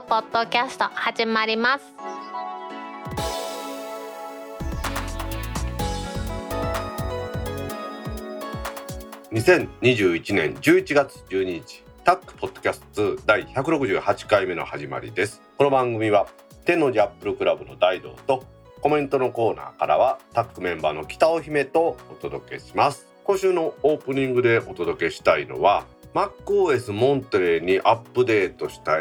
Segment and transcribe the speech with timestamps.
[0.00, 1.84] クポッドキャスト始まります。
[9.30, 15.40] 2021年11月12日タックポッドキャスト第168回目の始まりです。
[15.56, 16.26] この番組は
[16.64, 18.42] 天王寺アップルクラブの大道と
[18.80, 23.06] コメントのコーナーからはタックメンバーの北尾姫とお届けします。
[23.22, 29.00] 今週のオープニングでお届けしたいのは MacOS モントレーにアップデートした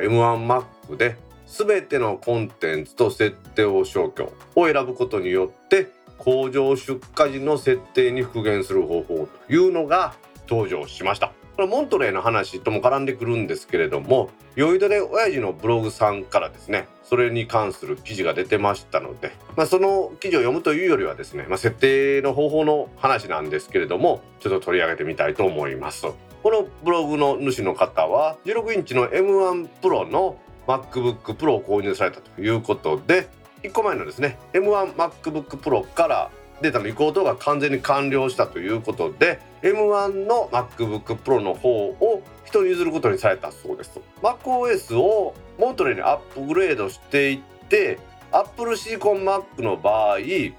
[0.98, 1.16] で
[1.48, 10.16] 全てのコンテンツと設定を消去を選ぶことによって工場出荷時の設定に復元する方法というのが
[10.48, 11.34] 登場しました。
[11.56, 26.08] これモントレーの話とも絡んでくるんですけれども酔いどれ親父のブログさんからですねそれに関する記事が出てましたので、まあ、その記事を読むというよりはですね、まあ、設定の方法の話なんですけれどもちょっと取り上げてみたいと思います。
[26.44, 33.28] このブログの主の方は16インチの M1 Pro の MacBook Pro を購入されたということで
[33.64, 48.00] 1個前のですね M1MacBook Pro からデータの移行等が完全に完了したということで M1 の MacBook Pro の方を人に譲ることにされたそうです MacOS をモントレーにアップグレードしていって
[48.32, 50.18] Apple Silicon Mac の場合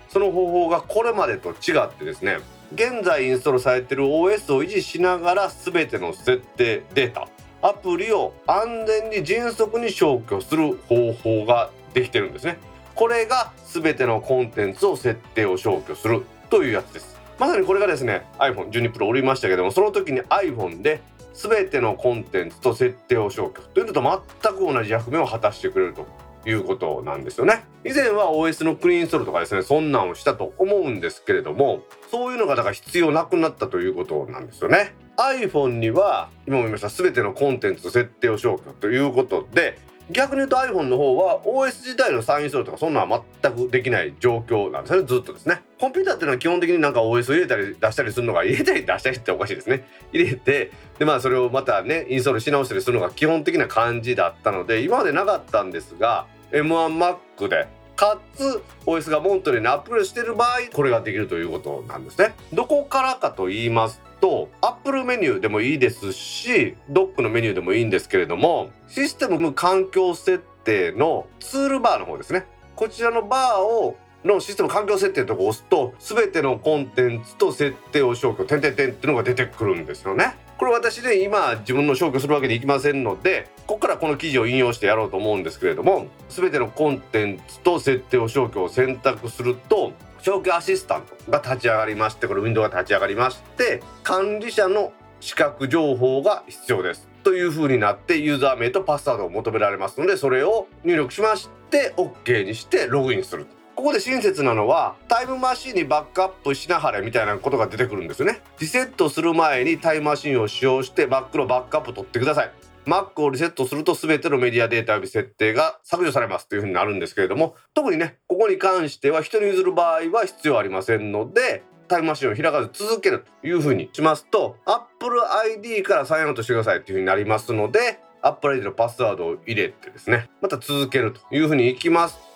[0.09, 2.39] その方法がこれまでと違ってですね
[2.73, 7.29] 現在インストールされている OS を維持しながら全ての設定データ
[7.65, 12.59] アプリを安全に迅速に消去する方法ができてるんですね。
[12.95, 17.19] これが全てのコンテンツを設定を消去するというやつです。
[17.39, 21.01] まさにこれがですね iPhone12 Pro おりましたけどもその時に iPhone で
[21.33, 23.63] 全てのコンテンツと設定を消去。
[23.63, 26.07] というのと全く同じ役目を果たしてくれると。
[26.47, 27.65] いうことなんですよね。
[27.85, 34.95] 以前は OS のクリーンストールとかですねそんなんをしたと思うんですけれどもそういうのがだから必要なくなったということなんですよね。
[35.17, 39.79] iPhone には今も言いました全てのコンテンツ設定を消去ということで
[40.11, 45.07] 逆に言うと iPhone の方は OS 自体の再インストールとかそんなのは全くできない状況なんですね。
[45.07, 45.63] ずっとですね。
[45.81, 49.87] コンピューターっていうのは基本的になんか OS を入れたり出したりするのが入れたり出したりっておかしいですね。
[50.13, 57.67] 入れてでまあそれをまたねインストールし直したりするのが基本的な感じだったので今までなかったんですが M1Mac で
[57.97, 62.35] かつ OS がモントレーにアップグレードしてる場合これができるということなんですね。
[62.53, 72.47] どこからかと言いますと Apple メニューでもいいですし Dock のメニューでもいいんですけれどもシステム環境設定のツールバーの方ですね。
[72.77, 80.35] こちらのバーをのシステム環境設定のとこを押すと全てのコンテンツと設定を消去点々点っていうのが出てくるんですよね。
[80.59, 97.09] これ私ね今自分の消去するわけにいきませんのでここからこの記事を引用してやろうと思うんですけれども全てのコンテンツと設定を消去を選択すると消去アシスタントが立ち上がりましてこれウィンドウが立ち上がりまして管理者の資格情報が必要です。
[97.23, 103.64] という風になってユーザー名とパスワードを求められますのでそれを入力しまして OK にしてログインすると。
[103.77, 108.41] ここで親切なのはタイムマシンにバックアップしなはれみたいなことが出てくるんですよね。
[108.61, 112.53] リセットする前にタイムマシンを使用してバックのバックアップを取ってください。
[112.87, 125.17] Mac をリセットすると全てのメディアデータ及び設定が削除されますというふうになるんですけれども特にねここに関しては人に譲る場合は必要ありませんのでタイムマシンを開かず続けるというふうにしますと Apple
[125.57, 132.34] ID からサインアウトしてくださいというふうになりますので Apple ID のパスワードを入れてですねまた続けるというふうにいきます。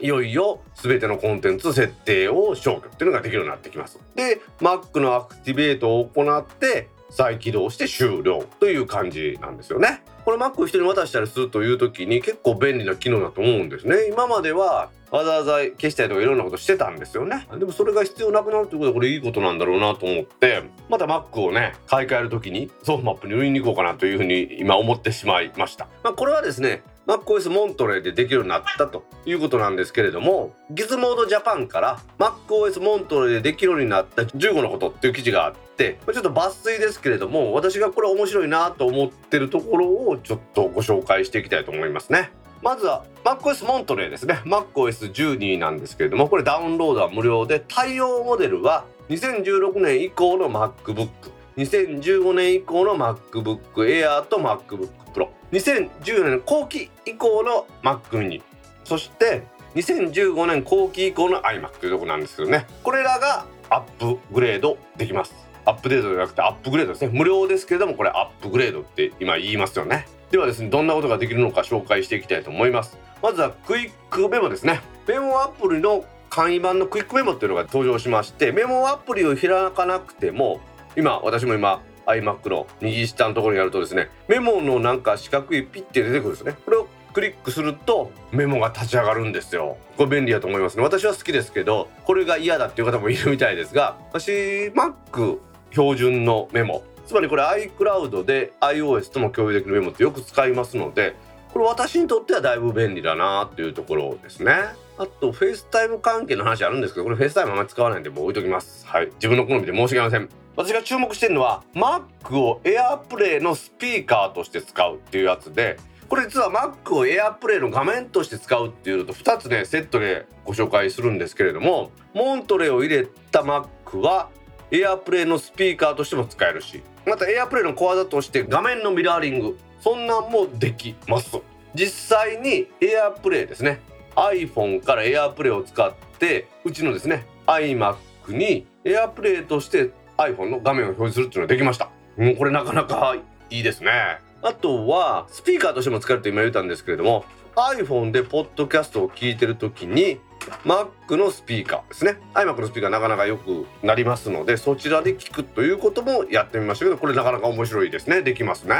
[0.00, 3.98] いよいよ全てのコンテンツ設定を消去っていうのができるようになってきます。
[4.14, 10.02] で Mac のアクティベートを行って再起動して終了という感じなんですよね。
[10.24, 14.08] これ Mac を人に渡したりするという時に結構便利な機能だと思うんですね。
[14.08, 17.48] 今まではわざわざ消したりとかいろんなことしてたんですよね。
[17.58, 25.88] でもそれが必要なくなるということはこれいいことなんだろうなと思ってまた Mac をね買い替える時にソフマップに売りに行こうかなというふうに今思ってしまいました。
[26.04, 42.30] まあ、これはですね MacOS モントレーでできるようになったということなんですけれども Gizmodo Japan から MacOS モントレーでできるようになった15のことっていう記事があってちょっと抜粋ですけれども私がこれ面白いなと思ってるところをちょっとご紹介していきたいと思いますね。
[42.60, 44.42] まずは MacOS モントレーですね。
[44.44, 51.08] MacOS12 なんですけれどもこれダウンロードは無料で対応モデルは2016年以降の MacBook
[51.56, 58.42] 2015年以降の MacBook Air と MacBook Pro 2014年後期以降の Mac mini
[58.84, 59.42] そして
[59.74, 62.66] 2015年後期以降の iMac というとこなんですけどね。
[62.82, 65.34] これらがアップグレードできます。
[65.66, 67.10] アップデートじゃなくてアップグレードですね。
[67.12, 70.06] 無料ですけれどもこれアップグレードって今言いますよね。
[70.30, 72.98] ではですねどんなことができるのか紹介していきたいと思います。
[73.22, 74.80] まずはクイックメモですね。
[75.06, 80.60] メモアプリの簡易版のクイックメモっていうのが登場しましてメモアプリを開かなくても
[80.96, 86.56] 今私も今 iMac の右下のところにやるとですねメモのなんか四角いピッて出てくるんですね。
[86.64, 89.76] これをククリックするとメモが立ち上がるんですよ。
[89.96, 90.84] これ便利だと思いますね。
[90.84, 94.30] 私は好きですけどこれが嫌だっていう方もいるみたいですが私
[94.68, 95.38] Mac
[95.72, 96.84] 標準のメモ。
[97.06, 101.16] つまりこれ iCloud で iOS とも共有できるメモってよく使いますので
[101.52, 104.52] これ私にとってはだいぶ便利だなっていうところですね。
[104.96, 108.86] あと FaceTime 関係の話あるんですけどこれ FaceTime あんまり使わないんでもう置いときます。
[108.86, 109.06] はい。
[109.14, 110.47] 自分の好みで申し訳ありません。
[110.58, 115.78] 私が注目してるのは Mac を AirPlay のスピーカーとして使うっていうやつで
[116.08, 124.30] これ実は Mac を AirPlay の画面として使うっていうのと2つねセットでご紹介するんですけれども Monterey を入れた Mac は
[124.72, 131.38] AirPlay のスピーカーとしても使えるしまた AirPlay の小技として画面のミラーリングそんなんもできます
[131.76, 133.80] 実際に AirPlay ですね
[134.16, 137.96] iPhone から AirPlay を使ってうちのですね iMac
[138.30, 141.90] に AirPlay として iPhone の画面を表示するっていうのができました。
[142.16, 143.16] もうこれなかなか
[143.50, 144.18] いいですね。
[144.42, 147.24] あとはスピーカーとしても使えると今言ったんですけれども
[147.56, 150.20] iPhone でポッドキャストを聞いてる時に
[150.64, 152.18] Mac のスピーカーですね。
[152.34, 158.22] iMac のスピーカーなかなかよくなりますのでそちらで聞くということもやってみましたけどこれなかなか面白いですね。
[158.22, 158.76] できますね。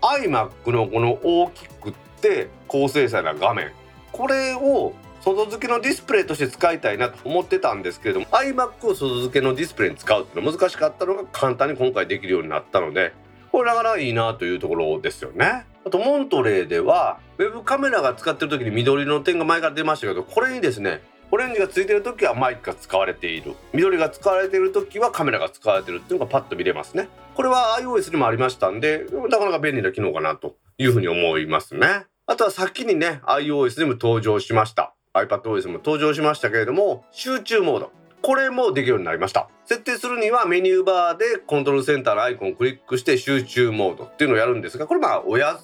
[0.00, 3.72] iMac のこの大きくって高精細な画面。
[4.12, 4.94] これを
[5.34, 13.12] 外付けのディスプレイとして使いたいなと思ってたんですけれども iMac を外付けのディスプレイに使うっていうのは難しかったのが簡単に今回できるようになったので
[13.50, 15.64] これなかなかいいなというところですよね。
[15.84, 21.00] あとモントレーではウェブカメラが使ってる時に緑の点が前から出ましたけどこれにですね
[21.30, 23.54] オレンジがついてる時はマイクが使われている。
[23.72, 27.08] 緑が使われている時はカメラが使われているっていうのがパッと見れますね。
[27.34, 32.06] これは iOS にもありましたんでなかなか便利な機能かなというふうに思いますね。
[32.26, 34.95] あとは先にね iOS でも登場しました。
[35.24, 37.92] iPadOS も登場しましたけれども集中モード。
[38.22, 39.48] これもできるようになりました。
[39.66, 45.58] 設定するにはメニューバーでコントロールセンターのアイコンをクリックして集中モードっていうのをやるんですがこれまあお休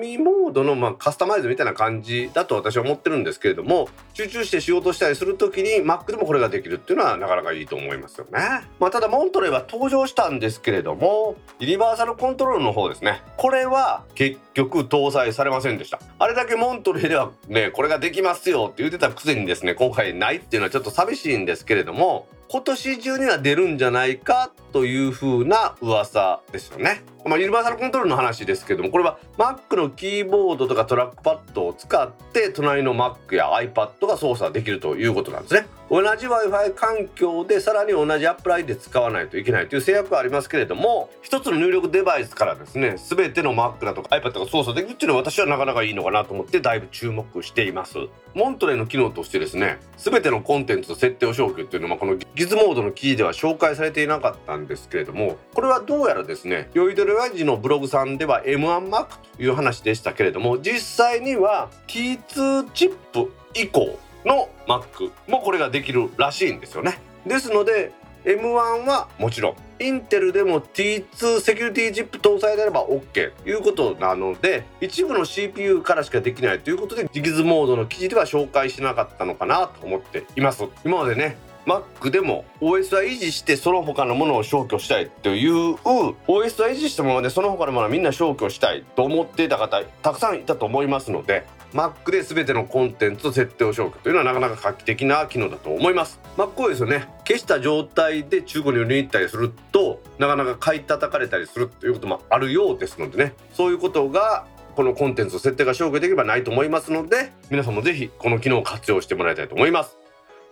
[0.00, 8.38] みモードのまあカスタマイズみたいな感じだと私は思ってるんですけれども集中して仕事したりする時に Mac でもこれができるっていうのはなかなかいいと思いますよね。
[8.80, 27.02] まあ、ただモントレーは登場したんですけれどもユニバーサルコントロールの方ですねこれは結局搭載されませんでしたあれだけモントレーではねこれができますよって言ってたくせにですね今回ないっていうのはちょっと寂しいんですけれども今年中には出るんじゃないかという風な噂ですよね。
[27.28, 35.66] まあ、ユニバーサルコントロールの話ですけどもこれは Mac のキーボードとかトラックパッドを使って隣の Mac や iPad が操作できるということなんですね。
[35.88, 47.98] 同じ Wi-Fi 環境でさらに同じ Apple ID で使わないといけないという制約はありますけれども一つの入力デバイスからですね全ての Mac だとか iPad が操作できるっていうのは私はなかなかいいのかなと思ってだいぶ注目しています
[48.34, 66.98] モントレーの機能としてですね全てのコンテンツと設定を消去っていうのはこのギズモードの記事では紹介されていなかったんですけれどもこれはどうやらですね酔いどれワイジのブログさんでは M1Mac という話でしたけれども実際には T2 チップ以降の Mac もこれができるらしいんですよね。
[67.26, 67.92] ですので
[68.24, 80.64] M1 はもちろんインテルでも T2 セキュリティチップ搭載であれば OK ということなので一部の CPU からしかできないということでジギズモードの記事では紹介しなかったのかなと思っています。
[80.84, 96.20] 今までね Mac でも OS は維持してその他のものを消去したいという OS は維持したままでその他のものはみんな消去したいと思っていた方たくさんいたと思いますので Mac で全てのコンテンツと設定を消去というのはなかなか画期的な機能だと思います。
[96.36, 103.34] MacOS をね消した状態で中古に売りに行ったりするとなかなか買い叩かれたりするということもあるようですのでね。
[103.52, 104.46] そういうことが
[104.76, 110.05] このコンテンツの設定が消去できればないと思いますので皆さんもぜひこの機能を活用してもらいたいと思います。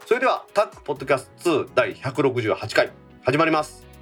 [0.06, 2.90] それではタックポッドキャスト2第168回
[3.23, 3.93] 始まります。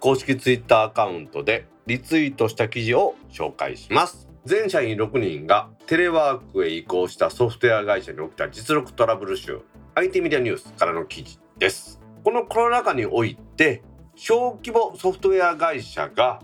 [0.00, 4.28] 公式ツイッターアカウントでリツイートした記事を紹介します。
[4.46, 9.60] 全社員6人がテレワークへ移行したソフトウェア会社に起きた実力トラブル集
[9.94, 12.00] IT メディアニュースからの記事です。
[12.24, 13.82] このコロナ禍において
[14.14, 16.40] 小規模ソフトウェア会社が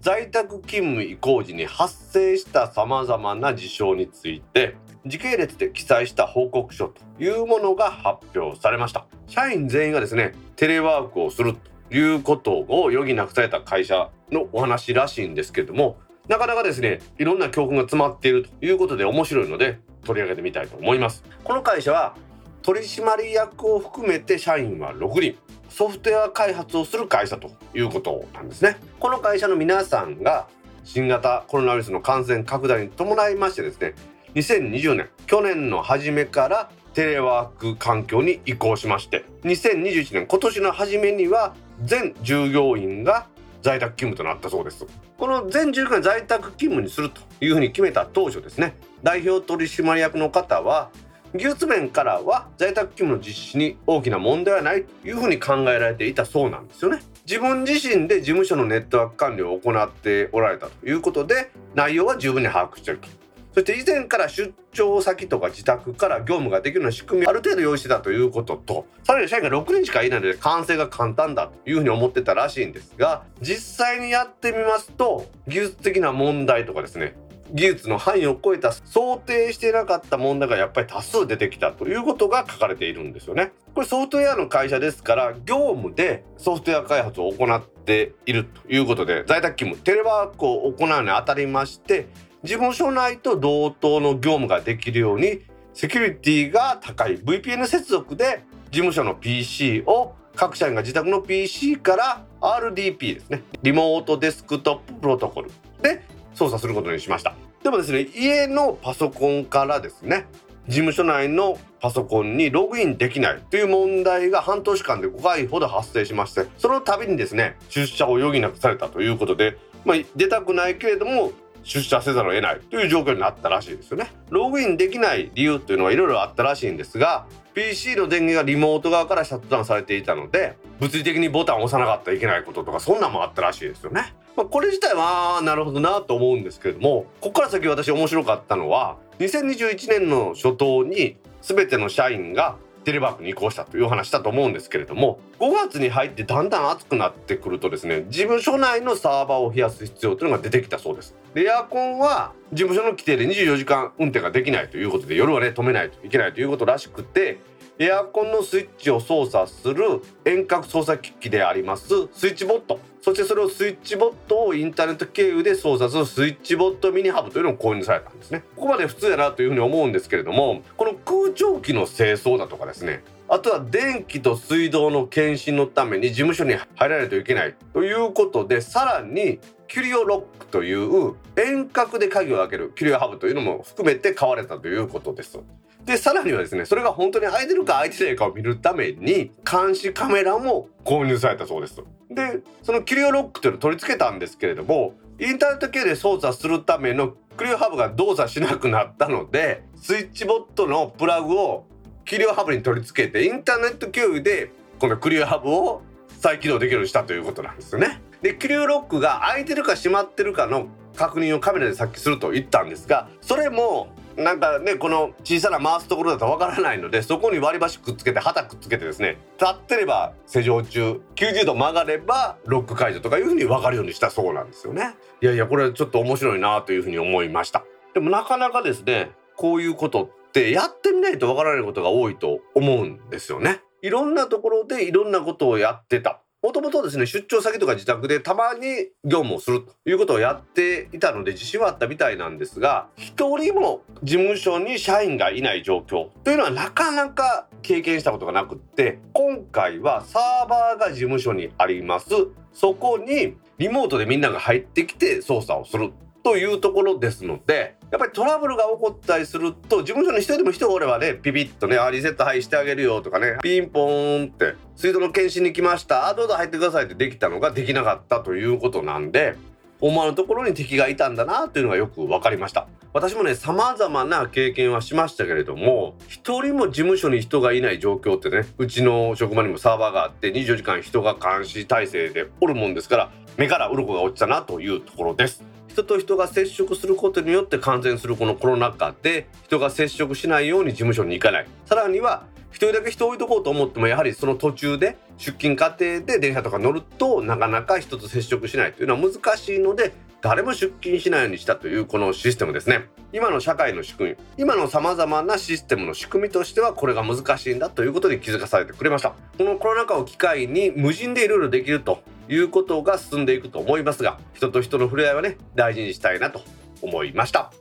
[0.00, 9.06] 在宅勤務移行時に発生したさまざまな事象について時系列で記載した報告書というものが発表されました。
[9.26, 11.71] 社員全員がですねテレワークをすると。
[11.92, 21.22] いうことを余儀なくされた会社のお話らしいんですけれどもなかなかですねいろんな教訓が詰まっているということで面白いので取り上げてみたいと思います。
[21.44, 22.16] この会社は
[22.62, 25.36] 取締役を含めて社員は6人。
[25.68, 28.76] ソフトウェア開発をする会社ということなんですね。
[29.00, 30.46] この会社の皆さんが
[30.84, 33.94] 新型コロナウイルスの感染拡大に伴いましてですね
[34.34, 43.26] 2020年去年の初めからテレワーク環境に移行しまして2021年今年の初めには全従業員が
[43.62, 44.86] 在宅勤務となったそうです。
[45.16, 50.90] この全従業員在宅勤務にするというふうに決めた当初ですね代表取締役の方は
[51.34, 57.00] 技術面からは在宅勤務の実施に大きな問題はないというふうに考えられていたそうなんですよね。
[57.24, 63.21] 自分自身で事務所のネットワーク管理を行っておられたということで内容は十分に把握していると
[63.54, 77.14] そして以前から出張先とか自宅から業務ができるような仕組みある程度用意してたということとさらに社員が6人しかいないので完成が簡単だというふうに思ってたらしいんですが実際にやってみますと技術的な問題とかですね
[77.52, 83.52] 技術の範囲を超えた想定していなかった問題がやっぱり多数出てきたということが書かれているんですよね。
[83.74, 92.06] これソフトウェアの会社ですから業務でソフトウェア開発を行っているということで在宅勤務テレワークを行うにあたりまして
[92.44, 95.42] 事務所内と同等の業務ができるように
[95.74, 105.50] セキュリティが高い VPN 接続で事務所の PC を各社員が自宅の PC から RDP ですねリモートデスクトッププロトコル
[105.82, 106.02] で
[106.34, 110.26] 操作することにしましたでもですね家のパソコンからですね
[110.66, 121.32] 事務所内のパソコンにログインできないという問題が半年間で5回ほど発生しましてその度にですね出社を余儀なくされたということで、まあ、出たくないけれども
[121.62, 134.14] 出社せざるを得ないという状況になったらしいですよねログインできない理由というのはいろいろあったらしいんですが PC の電源がリモート側からシャットダウンされていたので物理的にボタンを押さなかったらいけないこととかそんなんもあったらしいですよね。
[134.36, 151.14] まあ、これ自体はなるほどなと思うんですけれどもここから先私面白かったのは2021年の初頭に全ての社員がテレワークに移行したという話だと思うんですけれども5月に入ってだんだん暑くなってくるとですね事務所内のサーバーを冷やす必要というのが出てきたそうです。
[151.34, 157.38] エアコンは事務所の規定で24時間運転ができないということで夜はね止めないといけないということらしくて
[157.78, 162.78] エアコンのスイッチを操作する遠隔操作機器でありますスイッチボット。
[163.02, 185.40] そしてそれをスイッチボットをインターネット経由で操作するスイッチボットミニハブというのを購入されたんですねここまで普通やなというふうに思うんですけれどもこの空調機の清掃だとかですねあとは電気と水道の検診のために事務所に入らないといけないということでさらにキュリオロックという遠隔で鍵を開けるキュリオハブというのも含めて買われたということです。
[185.84, 201.66] でさらにはですねそれが本当に開いてるか開いてないかを見るために監視カメラも購入されたそうですでそのキュリオロックというのを取り付けたんですけれどもインターネット系で操作するためのクリオハブが動作しなくなったのでスイッチボットのプラグを
[202.04, 205.82] キリオハブに取り付けてインターネット経由でこのクリオハブを
[206.18, 208.00] 再起動できるようにしたということなんですよね。
[208.20, 224.94] でキリオロックが開いてるか閉まってるかの確認をカメラでさっきすると言ったんですがそれもなんかねこの小さな回すところだとわからないのでそこに割り箸くっつけて旗くっつけてですね立ってれば施錠中90度曲がればロック解除とかいうふうに分かるようにしたそうなんですよね。
[225.20, 227.64] いやいやこれちょっと面白いなというふうに思いました。
[227.94, 233.60] でもなかなかですねこういうことってやってみないとわからないことが多いと思うんですよね。
[233.82, 236.21] いろんなところでいろんなことをやってた。
[236.42, 252.08] もともとですね出張先とか自宅でたまに業務をするということをやっていたので自信はあったみたいなんですが一人も事務所に社員がいない状況というのはなかなか経験したことがなくって今回はサーバーが事務所にあります。
[252.52, 255.92] そこにリモートでみんなが入ってきて操作をする
[256.24, 266.08] というところですのでやっぱりトラブルが起こったりすると事務所に一人でも人がおればねピピッとねあリセットはいしてあげるよとかねピンポーンって水道の検診に来ました。
[266.08, 269.36] あどうぞ入ってくださいってできたのができなかったということなんで
[269.80, 272.66] 思わぬところに敵がいたんだなというのがよく分かりました。
[272.92, 285.44] 私もね様々な経験はしましたけれども一人も事務所に人がいない状況ってねうちの職場にもサーバーがあって24時間人が監視体制でおるもんですから目から鱗が落ちたなというところです。
[285.68, 291.46] 人と人が接触することによって感染するこのコロナ禍で人が接触しないように事務所に行かない。
[291.66, 302.88] さらには一人だけ人置いとこうと思ってもやはりその途中で出勤過程で電車とか乗るとなかなか人と接触しないというのは難しいので誰も出勤しないようにしたというこのシステムですね。
[303.12, 309.14] 今の社会の仕組み今のさまざまなシステムの仕組みとしてはこれが難しいんだということに気づかされてくれました。
[309.36, 316.42] このコロナ禍を機会に無人でいろいろできるということが進んでいくと思いますが人と人の触れ合いはね大事にしたいなと
[316.80, 317.52] 思いました。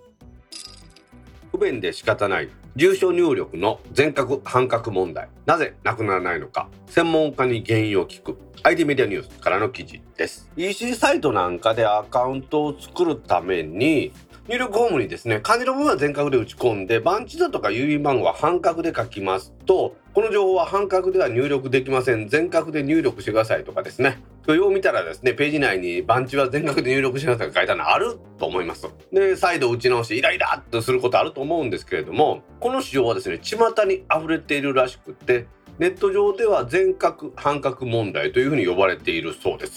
[1.51, 2.61] 不便で仕方ない。
[2.75, 5.27] 住所入力の全角半角問題。
[5.45, 6.69] なぜなくならないのか。
[6.87, 8.37] 専門家に原因を聞く。
[8.63, 10.49] IT メディアニュースからの記事です。
[10.55, 14.13] EC サイトなんかでアカウントを作るために
[14.47, 22.27] 入力フォームにですね漢字の部分は全角で打ち込んで番地だとか郵便番号は半角で書きますとこの情報は半角では入力できません。
[22.27, 24.21] 全角で入力してくださいとかですね。
[24.48, 28.88] よう見たらですねページ内に番地は全額で入力してくださいと書いたのあると思います。
[29.12, 39.75] で再度打ち直してイライラっとすることあると思うんですけれどもこの市場はですね巷に溢れているらしくてネット上では全角半角問題というふうに呼ばれているそうです。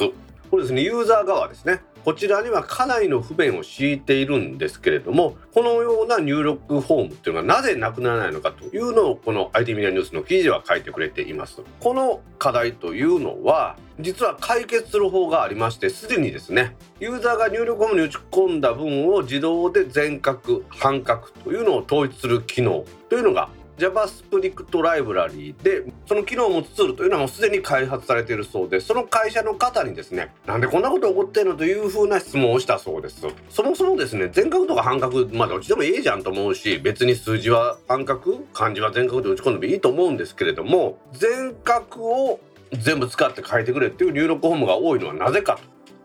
[0.50, 11.62] これですねユーザー側ですねこちらにはかなりの不便を強いているんですけれどもこのような入力フォームっていうのがなぜなくならないのかというのをこの IT メディアニュースの記事では書いてくれています。
[11.80, 33.26] この課題というのは実は解決する方がありましてすでにですねユーザーが入力フォームに打ち込んだ分を自動で全角半角というのを統一する機能というのが JavaScript ライブラリーでその機能を持つツールというのはもうすでに開発されているそうでその会社の方にですねなんでこんなこと起こってんのというふうな質問をしたそうです。
[33.48, 42.40] そもそもですね全角とか半角までどっちでもいいじゃんと思うし別に数字は半角漢字は全角で打ち込んでもいいと思うんですけれども全角を
[42.72, 45.58] 全部使って書いてくれっていう入力フォームが多いのはなぜか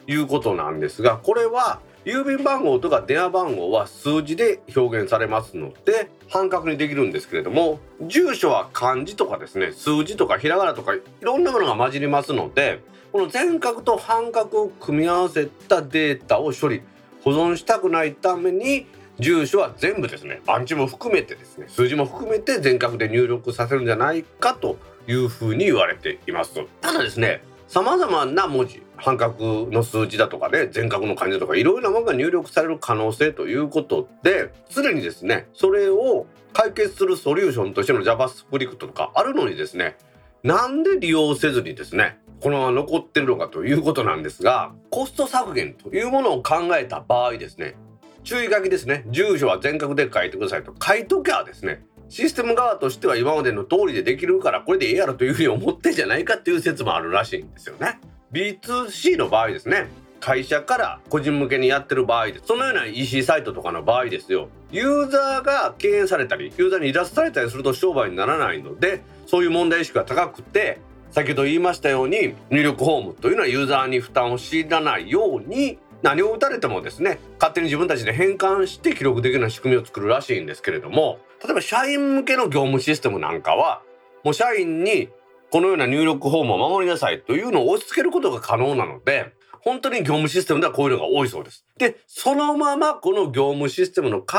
[0.05, 16.81] ということなんですがこれは郵便番号とか電話番号は数字で表現されますので半角にできるんですけれども住所は漢字とかですね数字とかひらがなとかいろんなものが混じりますのでこの全角と半角を組み合わせたデータを処理
[17.23, 18.87] 保存したくないために
[19.19, 26.53] 住所は全部ですね番地も含めてですね数字も含めて全角で入力させるんじゃないかというふうに言われています。
[26.81, 39.97] ただですね様々な文字半角の数字だとかね全角の漢字とかいろいろなものが入力される可能性ということですでにですねそれを解決するソリューションとしての JavaScript とかあるのにですね
[40.43, 47.75] なんで利用せずにですねこのまま残ってるのかということなんですがコスト削減というものを考えた場合ですね
[48.23, 57.99] 注意書きですね住所は全角で書いてくださいと書いときゃですねシステム側としては今までの通りでできるからこれでええやろというふうに思ってんじゃないかっていう説もあるらしいんですよね。
[58.33, 59.87] B2C の場合ですね。
[60.19, 64.49] 会社から個人向けにやってる場合でそのような EC サイトとかの場合ですよ。
[64.71, 70.79] ユーザーが敬遠されたりユーザーに離脱されたりすると商売にならないのでそういう問題意識が高くて
[71.11, 83.81] 先ほど言いましたように入力フォームというのはユーザーに負担を強いらないように何を打たれてもですね勝手に自分たちで変換して記録できるような仕組みを作るらしいんですけれども例えば社員向けの業務システムなんかは
[84.23, 85.09] もう社員に
[85.51, 91.65] このような入力フォームを守りなさいというのを押し付けることが可能なので、本当に業務システムではこういうのが多いそうです。
[91.77, 94.37] で、そのままこの業務システムの考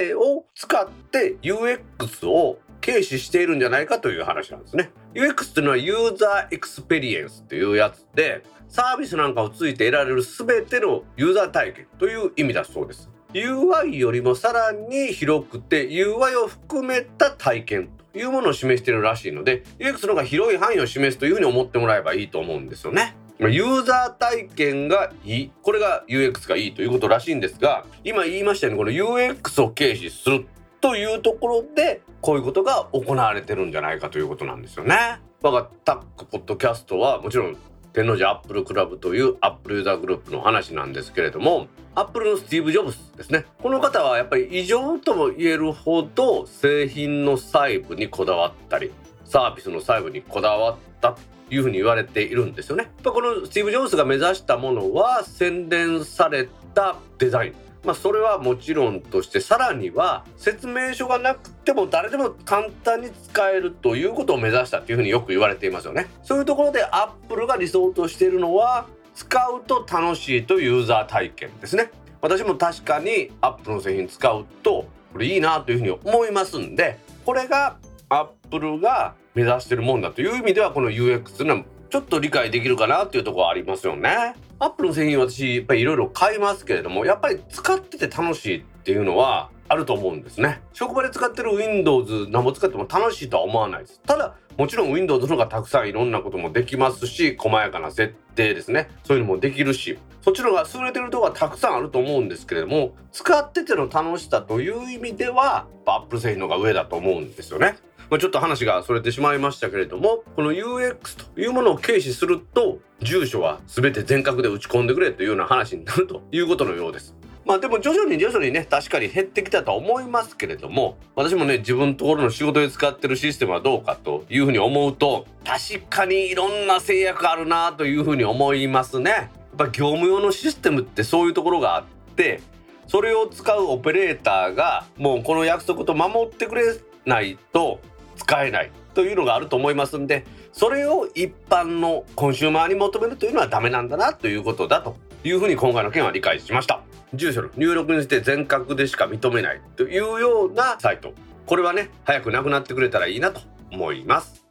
[0.00, 4.90] えを使って UX を軽視しているんじゃないかという話なんですね。
[5.14, 13.10] UX というのはユーザーエクスペリエンスというやつで、サービスなんかをついて得られる全てのユーザー体験という意味だそうです。
[13.32, 23.16] UI よりもさらに広くて UI を含めた体験いうものを示しているらしいので UX の方が広い範囲を示すというふうに思ってもらえばいいと思うんですよね。
[23.40, 30.46] ユーザー体験がいいこれが UX がいいということらしいんですが今言いましたようにこの UX を軽視する
[30.80, 35.20] というところでこういうことが行われてるんじゃないかということなんですよね。
[35.42, 37.56] 我がタックポッドキャストはもちろん
[37.94, 48.90] 天王寺アップルクラブというアップルユーザーグループの話なんですけれどもアップルのスティーブ・ジョブズですねこの方はやっぱり異常とも言えるほど製品の細部にこだわったり
[49.24, 51.20] サービスの細部にこだわったと
[51.54, 52.90] いうふうに言われているんですよね。
[53.04, 66.06] このスティーブ・ジョブズが目指したものは洗練されたデザインまあ、それはもちろんとしてさらには説明書がなくても誰でも簡単に使えるということを目指したというふうによく言われていますよね。
[66.22, 71.90] そういうところでアップルが理想としているのは使うと楽しいというユーザー体験ですね。
[72.20, 77.76] 私も確かにアップルの製品使うとこれいいなというふうに思いますんでこれが
[78.08, 84.34] アップルが目指してるもんだという意味ではこの UX というのはちょっと理解できるかなっていうところはありますよね。
[84.58, 107.76] アップルの製品私やっぱりいろいろ買いますけれどもやっぱり使ってて楽しいっていうのはあると思うんですね職場で使ってる Windows 何も使っても楽しいとは思わないですただもちろん Windows の方がたくさんいろんなこともできますし細やかな設定ですねそういうのもできるしそっちの方が優れてるところがたくさんあると思うんですけれども使ってての楽しさという意味では Apple 製品の方が上だと思うんですよね。
[108.14, 117.16] まあ、ちょっと話がそれてしまいましたけれどもこの UX というものを軽視すると住所は全て全角で打ち込んでくれというような話になるということのようです。
[117.44, 129.10] まあでも徐々に徐々にね確かに減ってきたとは思いますけれども私もね自分のところの仕事で使ってるシステムはどうかというふうに思うと確かにいろんな制約あるなというふうに思いますね。
[129.10, 132.40] やっぱ業務用のシステムってそういうところがあって
[132.86, 136.62] それを使うオペレーターがもうこの約束と守ってくれ
[137.04, 137.80] ないと
[138.16, 146.82] 使えないというのがあると思いますんでそれを一般のコンシューマーに求めるというのはダメなんだなということだというふうに今回の件は理解しました。
[147.14, 151.12] 住所の入力にして全角でしか認めないというようなサイト。
[151.46, 153.40] これはね早くなくなってくれたらいいなと
[153.72, 154.44] 思います。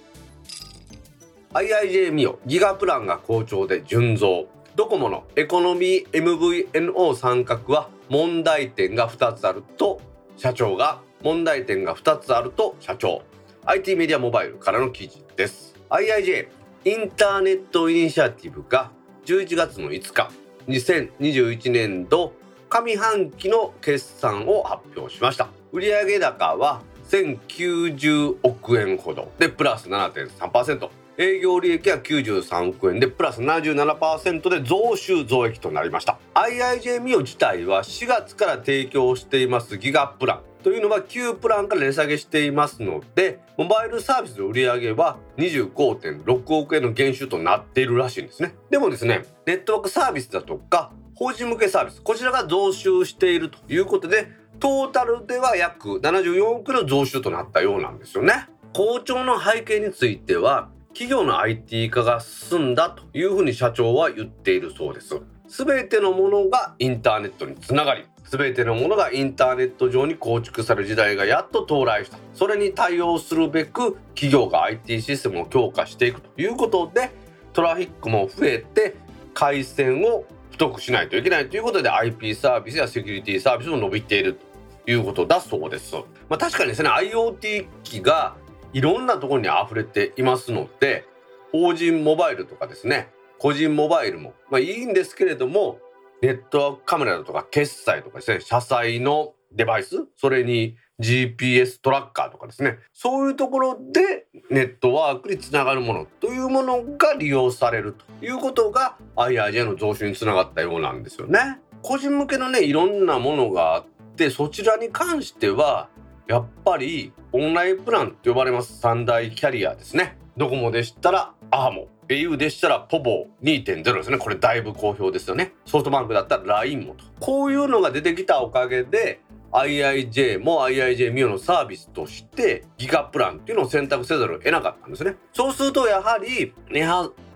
[1.54, 4.48] IIJ ミオギガプランが好調で純増。
[4.76, 10.02] ドコモのエコノミー MVNO 三角は問題点が2つあると
[10.38, 13.22] 社長が問題点が2つあると社長。
[13.66, 15.74] IT メディアモバイルからの記事です。
[15.90, 16.48] IIJ
[16.84, 18.92] インターネットイニシアティブが
[19.26, 20.30] 11月の5日
[20.68, 22.34] 2021年度
[22.68, 25.48] 上半期の決算を発表しました。
[25.72, 29.32] 売上高は1090億円ほど。
[29.40, 36.20] でプラス7.3%営業利益は93億円でプラス77%で増収増益となりました。
[36.34, 40.53] IIJ ミオ自体は4月から提供していますギガプラン。
[40.64, 48.56] というのは旧プランから値下げしていますのでモバイルサービスの売上は25.6億円の減収となっているらしいんですね。
[48.70, 58.48] でもですねネットワークサービスだとか法人向けサービスこちらが増収しているということでトータルでは約74億の増収となったようなんですよね。
[58.74, 65.22] 好調の背景については企業の IT 化が進んだというふうに社長は言っているそうです。
[65.56, 77.12] 全てのものがインターネットにつながり全てのものがインターネット上に構築される時代がやっと到来したそれに対応するべく企業が IT システムを強化していくということで
[77.54, 78.96] トラフィックも増えて
[79.36, 84.40] 回線を太くしないといけないということで IP サービスやセキュリティサービスも伸びている
[84.86, 85.96] ということだそうです。
[86.30, 88.36] まあ、確かにですね IoT 機が
[88.74, 91.06] いろんなところに溢れていますので
[91.52, 93.12] 法人モバイルとかですね
[93.44, 95.80] 個人モバイルも、まあ、いいんですけれども
[96.22, 98.40] ネットワークカメラだとか決済とかですね。
[98.40, 100.08] 車載のデバイス。
[100.16, 102.78] それに GPS トラッカーとかですね。
[102.94, 111.60] そういうところでネットワークにつながるものというものが利用されるということが IIJ の増収につながったようなんですよね。
[111.82, 115.90] 個人向けのねいろんなものがあってそちらに関しては
[116.30, 118.80] やっぱりオンラインプランと呼ばれます。
[118.80, 120.18] 三大キャリアですね。
[120.38, 121.93] ドコモでしたらアーモ。
[122.08, 124.18] Au でしたらポボ2.0ですね。
[124.18, 125.54] これだいぶ好評ですよね。
[125.66, 127.06] ソフトバンクだったら LINE もと。
[127.20, 135.16] こういうのが出てきたおかげで IIJ も IIJ ミオのサービスとしてギガプランっていうのを選択せざるを得なかったんですね。
[135.34, 136.84] そうするとやはり値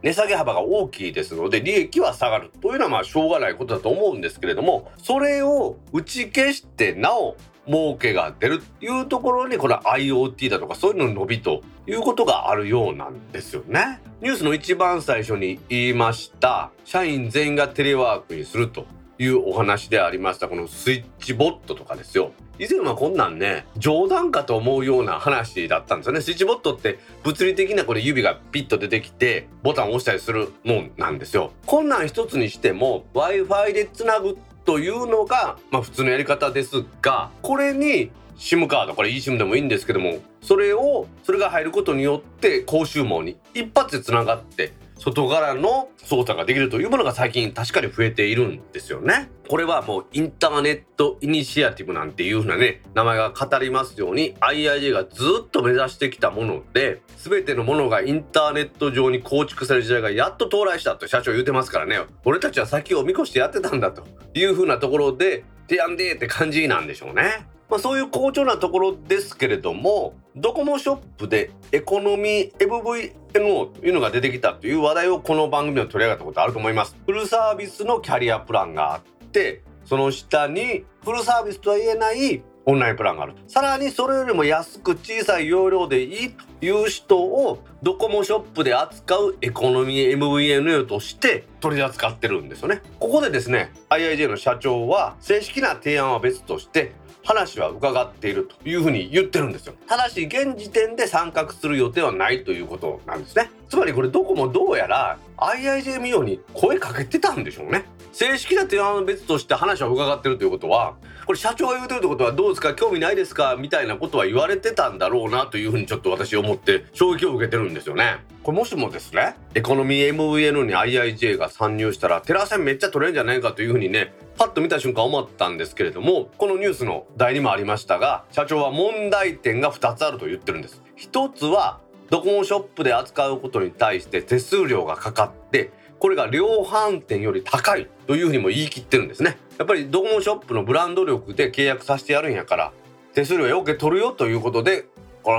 [0.01, 2.51] 値下げ幅が大きいですので利益は下がる。
[2.61, 14.01] というのはまあしょうがないことだと思うんですけれどもそれを打ち消してなお儲けが出るっていうところにこれ IoT だとかそういうのの伸びということがあるようなんですよね。
[14.21, 16.71] ニュースの一番最初に言いました。
[16.85, 18.85] 社員全員がテレワークにすると
[19.19, 20.47] いうお話でありました。
[20.47, 22.31] このスイッチボットとかですよ。
[22.59, 26.21] 以前はこんなんね冗談かと思うような話だったんですよね。
[26.21, 31.51] スイッチボットって物理的なこれ指がピッと出てきてボタンを押したりするもんなんですよ。
[31.65, 49.29] こんなん一つにしても Wi-Fi でつなぐというのが、まあ、普通のやり方ですがこれに SIM カードこれ eSIM でもいいんですけどもそれをそれが入ることによって公衆網に一発でつながって外からの操作ができるというものが最近確かに増えているんですよね。
[49.47, 67.47] これはもうインターネットイニシアティブなんていう風なね名前が語りますように IIJ がずっと目指してきたもので全てのものがインターネット上に構築される時代がやっと到来したと社長言うてますからね俺たちは先を見越してやってたんだという風なところで提案でって感じなんでしょうね。
[67.69, 76.95] まあ、そういう好調なところですけれどもドコモショップでエコノミー MVNO というのが出てきたという話題をこの番組で取り上げたことあると思います。
[77.05, 79.01] フルサービスのキャリアプランがあっ
[79.31, 92.81] てその下にフルサービスとは言えないオンラインプランがあるさらにそれよりも安く小さい容量でいいという人をドコモショップで扱うエコノミー MVNO として取り扱ってるんですよね。
[92.99, 96.91] ここでですね IIJ の社長は正式な提案は別として
[97.27, 99.73] 話は伺っているというふうに言ってるんですよ。
[99.85, 103.51] ただし現時点で参画する予定はないということなんですね。
[103.67, 107.83] つまりこれどこもどうやら IIJ ミオに声かけてたんでしょうね。
[108.13, 110.95] 正式な提案は別として話を伺ってるということは
[111.27, 118.19] これ社長が言うてるってことはどうですか興味ないですかみたいなことは言われてたんだろうなというふうにちょっと私思って衝撃を受けてるんですよね。
[118.43, 130.81] これもしもですねエコノミー MVN に IIJ が参入したらテラセンめっちゃ取れるんじゃないかというふうにねパッと見た瞬間思ったんですけれどもこのニュースの題にもありましたが社長は問題点が2つあると言ってるんです。
[130.95, 139.37] 一つはドコモショップで扱うことに対して手数料がかかってこれが量販店より高いというふうにも言い切ってるんですね。
[139.57, 142.71] やっぱりドコモショップのブランド力で契約させてやるんやから
[143.13, 144.85] 手数料よけ取るよということで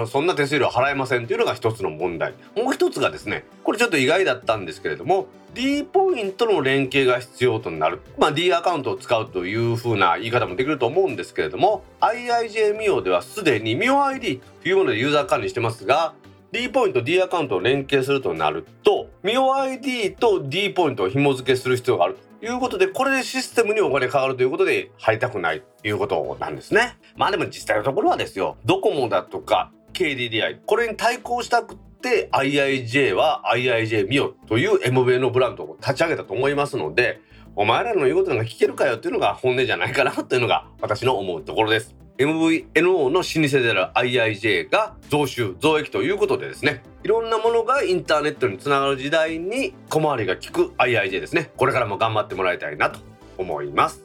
[0.07, 2.35] そんな手数料払えませんというのが一つの問題。
[2.55, 16.13] もう一つがですねこれちょっと意外だったんですけれども D ポイントの連携が必要となる、まあ、D アカウントを使うというふうな言い方もできると思うんですけれども IIJ ミオではすでにミオ ID というものでユーザー管理してますが
[16.53, 22.15] D ポイント D アカウントを連携するとなると MioID と D ポイントを紐付けする必要がある。
[22.15, 26.97] ということでこれでシステムにお金かかるということで入りたくないということなんですね。
[27.17, 28.57] まあでも実際のところはですよ。
[28.65, 37.21] ドコモだとか KDDI これに対抗したくて IIJ は IIJ ミ o という MV のブランドを立ち上げたと思いますので
[37.57, 41.97] お前らの言うことなんか聞けるかよっていうのが本音じゃないかなというのが私の思うところです。
[42.19, 46.83] MVNO の老舗である IIJ が増収増益ということでですね。
[47.05, 51.53] いろんなものがインターネットにつながる時代に小回りが利く IIJ ですね。
[51.57, 52.99] これからも頑張ってもらいたいなと
[53.39, 54.05] 思います。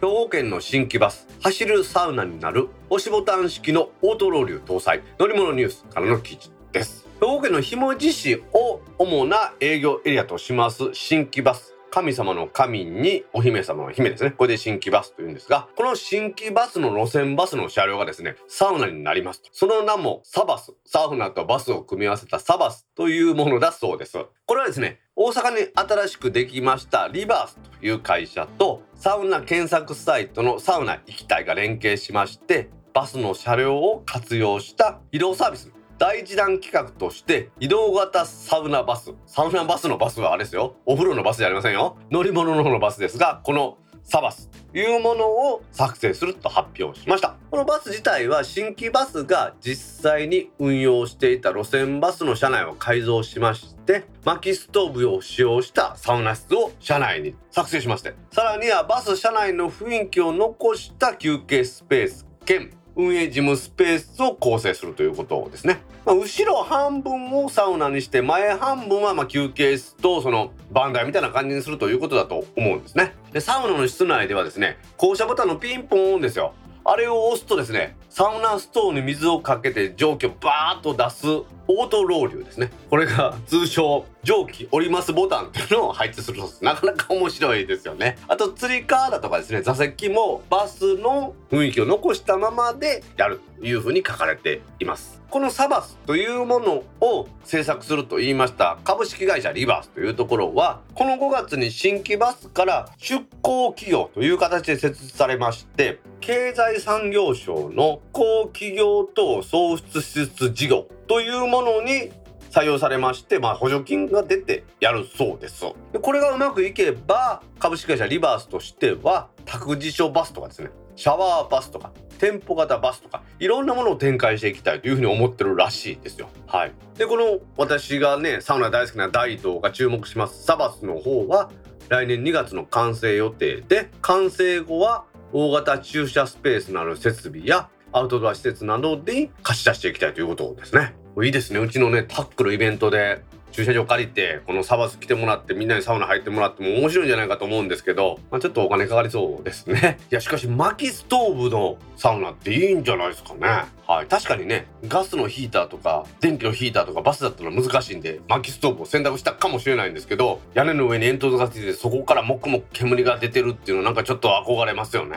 [0.00, 5.02] 兵庫県の新規バス走るサウナになる押しボタン式のオートローリュ搭載。
[5.18, 7.06] 乗り物ニュースからの記事です。
[7.20, 14.30] 兵庫県の日文字市を主な営業エリアとします新規バス神様の神にお姫様の姫ですね。
[14.30, 20.72] これで新規バスというんですが、この新規バスの路線バスの車両がですね、サウナになりますその名もサバス。
[20.86, 24.16] サウナとバスを組み合わせたサバスというものだそうです。
[24.46, 35.70] これはですね、大阪に新しくできましたリバースという会社とサウナ検索サイトのサウナ行きたいが連携しまして、バスの車両を活用した移動サービス
[36.02, 40.74] 第一弾企画として移動型サウナバスサウナバスのバスはあれですよ。
[40.84, 41.96] お風呂のバスじゃありませんよ。
[42.10, 47.36] 乗り物の方のバスですがこのサバスというものを作成すると発表しました。
[47.52, 65.80] このバス自体は新規バスが実際に運用していた路線バスの車内を改造しまして薪ストーブを使用したサウナ室を車内に作成しましてさらにはバス車内の雰囲気を残した休憩スペース兼運営事務スペースを構成するということですね。
[66.04, 73.14] まあ、後ろ半分をサウナにして前半分はま休憩室とそのバンダイみたいな感じにするということだと思うんですね。
[73.32, 76.54] でサウナの室内ではですね降車ボタンのピンポンですよ。
[76.84, 88.16] あれを押すとですねサウナストーンに水をかけて蒸気をバーッと出すオートロウリュですねこれが通称蒸気降りますボタンっていうのを配置するそうですなかなか面白いですよね。
[88.28, 95.22] あとつり革だとかですね座席もバスの雰囲気を残したままでやるというふうに書かれています。
[95.32, 112.12] このサバスというものを制作すると言いました株式会社リバースというところはこの5月に新規バスから出向企業という形で設立されまして経済産業省の高企業等創出施設事業というものに
[112.52, 126.28] 採用されまして、まあ、補助金が出てやるそうですでこれがうまくいけば株式会社リバースとしては託児所バスとかですねシャワーバスとか店舗型バスとかいろんなものを展開していきたいというふうに思ってるらしいですよ。
[126.46, 131.50] はい、でこの私がねサウナ大好きな大道が注目しますサバスの方は
[131.88, 140.94] 来年2月の完成予定で完成後は大型駐車スペースのある設備やアウトドア施設などで貸し出していきたいということですね。
[141.22, 141.60] いいですね。
[141.60, 143.22] うちのねタックルイベントで
[143.52, 149.98] 駐車場借りてこのサバス来てもらってみんなにサウナ入ってもらっても面白いんじゃないかと思うんですけど、まあ、ちょっとお金かかりそうですね。
[150.10, 153.64] いやしかし薪ストーブのサウナっていいんじゃないですかね。
[153.86, 154.06] はい。
[154.06, 165.16] 確かにねガスのヒーターとか電気のヒーターとかバスだったら難しいんで薪ストーブを選択したかもしれないんですけど屋根の上に煙突がついてそこからもくもく煙が出てるっていうのなんかちょっと憧れますよね。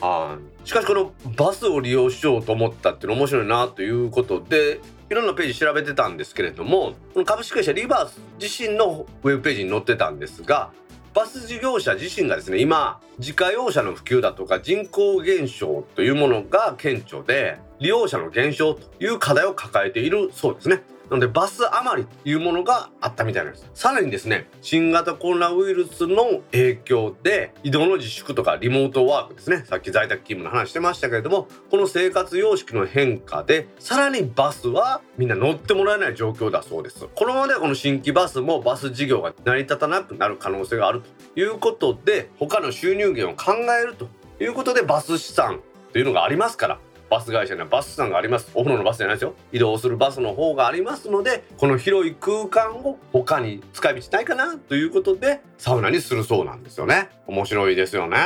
[0.00, 0.68] はい。
[0.68, 10.72] しかしこのバスを利用しようと思ったっていうの面白いなということでいろんなページ調べてたんですけれどもこの株式会社リバース自身のウェブページに載ってたんですが
[11.14, 20.82] バス事業者自身がですね今自家用車の普及だとか人口減少というものが顕著で利用者の減少という課題を抱えているそうですね。
[21.10, 23.70] なのでバス余りというものがあったみたいなんです。
[23.74, 29.64] さらにですね新型コロナウイルスの影響で移動の自粛とかリモートワークですね。
[29.66, 37.06] さっき在宅勤務の話してましたけれどもこの生活様式の変化でさらにバスはみんな乗ってもらえない状況だそうです。
[37.14, 41.02] このままではこの新規バスもバス事業が成り立たなくなる可能性がある
[41.34, 44.08] ということで他の収入源を考えると
[44.42, 45.60] いうことでバス資産
[45.92, 48.50] というのがありますからバス会社にはバス資産があります。
[48.54, 49.34] お風呂のバスじゃないですよ。
[49.52, 57.08] 移動するバスの方がありますのでこの広い空間を他に使い道ないかなということでサウナにするそうなんですよね。
[57.26, 58.18] 面白いですよね。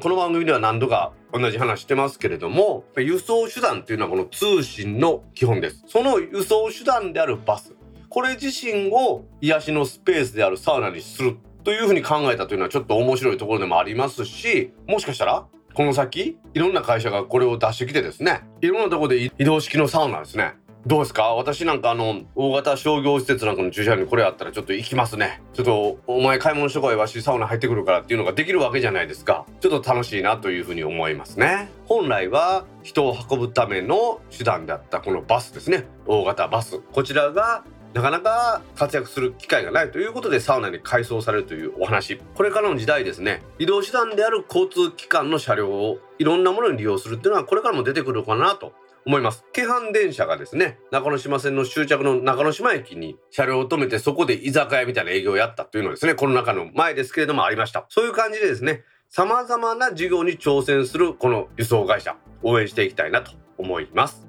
[0.00, 5.84] この番組では何度か同じ話してますけれども輸送手段というのはこの通信の基本です。
[5.88, 7.74] その輸送手段であるバス。
[8.08, 15.44] これ自身を癒しのスペースであるサウナにするというふうに考えたというのはちょっと面白いところでもありますしもしかしたら
[15.76, 18.40] この先いろんな会社がこれを出してきてですね。
[18.62, 20.54] いろんなとこで移動式のサウナですね。
[20.86, 21.34] どうですか？
[21.34, 25.42] 私なんかあの大型商業施設なんかの駐車場にこれあったらちょっと行きますね。
[25.52, 29.44] ちょっとお前買い物してこいわしサウナ入ってくるからっていうのができるわけじゃないですか。
[29.60, 31.68] ちょっと楽しいなというふうに思いますね。
[31.84, 35.84] 本来は人を運ぶための手段であったこのバスですね。
[36.06, 36.78] 大型バス。
[36.78, 37.64] こちらが
[37.96, 42.18] なかなか活躍する機会がないということでサウナに改装されるというお話。
[42.34, 48.74] これからの時代ですね移動手段である交通機関の車両をいろんなものに利用するっていうのはこれからも出てくるかなと
[49.06, 49.46] 思います。
[49.54, 57.86] 京阪電車がですね中之島線の終着の中之島駅に車両を止めてそこで居酒屋みたいな営業をやったというのですねコロナ禍の前ですけれどもありました。
[57.88, 64.26] そういう感じでですね様々な事業に挑戦するこの輸送会社応援していきたいなと思います。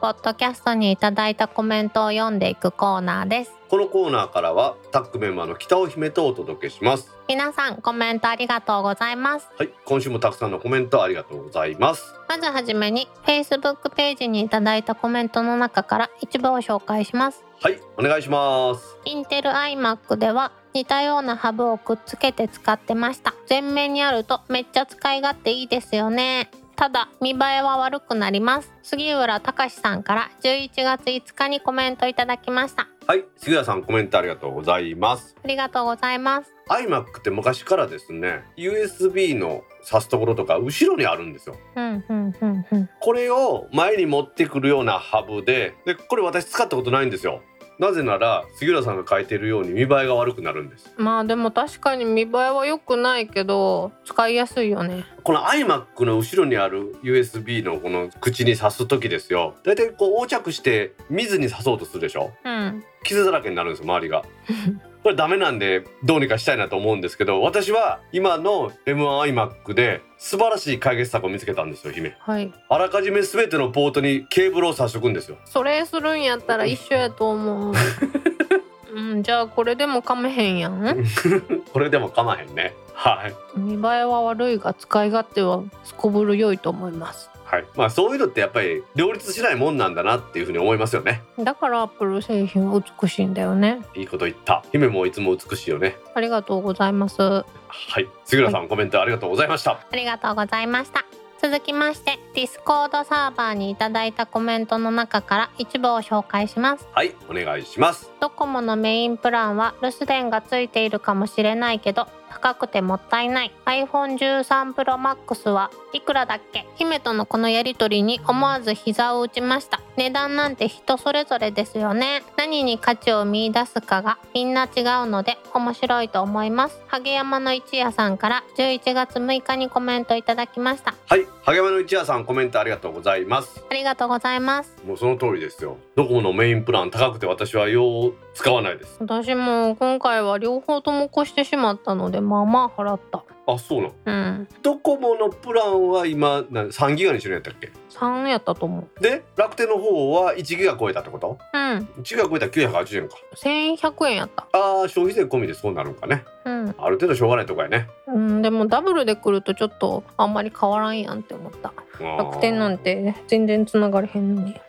[0.00, 3.52] ポッドキャストにいただいたコメントを読んでいくコーナーです。
[3.68, 7.12] このコーナーからはタックメンバーの北尾姫とお届けします。
[7.28, 9.48] 皆さんコメントありがとうございます。
[9.58, 12.14] はい今週もたくさんのコメントありがとうございます。
[12.28, 17.44] まずはじめに Facebook ページにいただいたコメントの中から一部を紹介します。
[17.60, 18.96] はいお願いします。
[19.04, 23.34] インテル iMac では似たようなハブをくっつけて使ってました。
[23.50, 28.72] 前面にあるとめっちゃ使い勝手いいですよねただ見栄えは悪くなります。
[28.84, 32.86] 杉浦隆さんから11月5日にコメントいただきました。
[33.04, 35.34] はい杉浦さんコメントありがとうございます。
[35.42, 36.52] ありがとうございます。
[36.68, 41.56] iMac って昔からですね USB の挿すところとか後ろにあるんですよ。
[41.74, 42.90] うんうんうんうん。
[43.00, 47.42] これを前に持ってくるようなハブででこれ私使ったことないんですよ
[47.78, 50.92] なぜなら杉浦さんが書いてるように見栄えが悪くなるんです。
[50.96, 55.04] まあでも確かに見栄えは良くないけど使いやすいよね。
[55.22, 59.54] この iMac の後ろにある USB のこの口に挿す時ですよ。
[59.64, 62.32] だいたいこう横着して水に挿そうとするでしょ。
[62.44, 62.84] うん。
[63.04, 64.24] 傷だらけになるんですよ周りが
[65.02, 72.16] これダメなんでどうにかしたいなと思うんですけど私は今の M1iMac で素晴らしい解決策を見つけたんですよ姫。
[72.18, 72.52] はい。
[72.68, 75.38] あらかじめ全てのポートにケーブルを差しとくんですよ。
[75.44, 77.74] それするんやったら一緒やと思う。
[78.92, 81.04] うんじゃあこれでもかめへんやん。
[81.72, 82.74] これでも構わへんね。
[82.94, 83.58] はい。
[83.58, 87.64] 見栄えは悪いが使い勝手はすこぶる良いと思いますはい。
[87.76, 91.22] まあそういうのってやっぱり両立しないもんなんだなっていうふうに思いますよね。
[91.38, 93.80] だからアップル製品は美しいんだよね。
[93.94, 94.62] いいこと言った。
[94.70, 95.96] 姫もいつも美しいよね。
[96.14, 97.22] ありがとうございます。
[97.22, 98.08] あはい。
[98.24, 99.78] 杉浦さん、コメントありがとうございました。
[99.92, 101.04] りがとうございました。
[101.40, 106.88] 続きましてディスコードサーバーにいただいたコメントの中から一部を紹介します。
[106.92, 107.14] はい。
[107.30, 108.10] お願いします。
[108.20, 113.52] ドコモのメインプランは留守電がついているかもしれないけど高くてもったいない。
[113.66, 116.66] iPhone13 Pro Max はいくらだっけ？
[116.76, 119.80] 姫とのこのやりとりに思わず膝を打ちました。
[119.96, 122.22] 値段なんて人それぞれですよね。
[122.36, 126.80] 何に価値を見出すかがみんな違うので面白いと思います。
[126.86, 130.94] 萩山の一夜さんから11月6日にコメントいただきました。
[131.06, 131.26] はい。
[131.42, 133.64] 萩山の一夜さんコメントありがとうございます。
[133.68, 134.76] ありがとうございます。
[134.86, 135.78] もうその通りですよ。
[135.96, 138.98] ドコモのメインプラン高くて私はよう使わないです。
[139.00, 143.24] 私も今回は両方とも越してしまったのでまあまあ払った。
[143.46, 143.94] あそうなの？
[144.04, 144.48] うん。
[144.62, 149.02] ドコモのプランは今な3ギガにしるんやったっけ？3やったと思う。
[149.02, 151.38] で楽天の方は1ギガ超えたってこと？
[151.54, 151.60] うん。
[151.60, 153.16] 1ギガ超えたら980円か。
[153.36, 154.46] 1100円やった。
[154.52, 156.24] あー消費税込みでそうなるんかね。
[156.44, 156.74] うん。
[156.78, 157.88] ある程度しょうがないとこやね。
[158.06, 164.60] うんでもダブルで来るとちょっとあんまり変わらんやんって思った楽天なんて全然繋がれへんのに。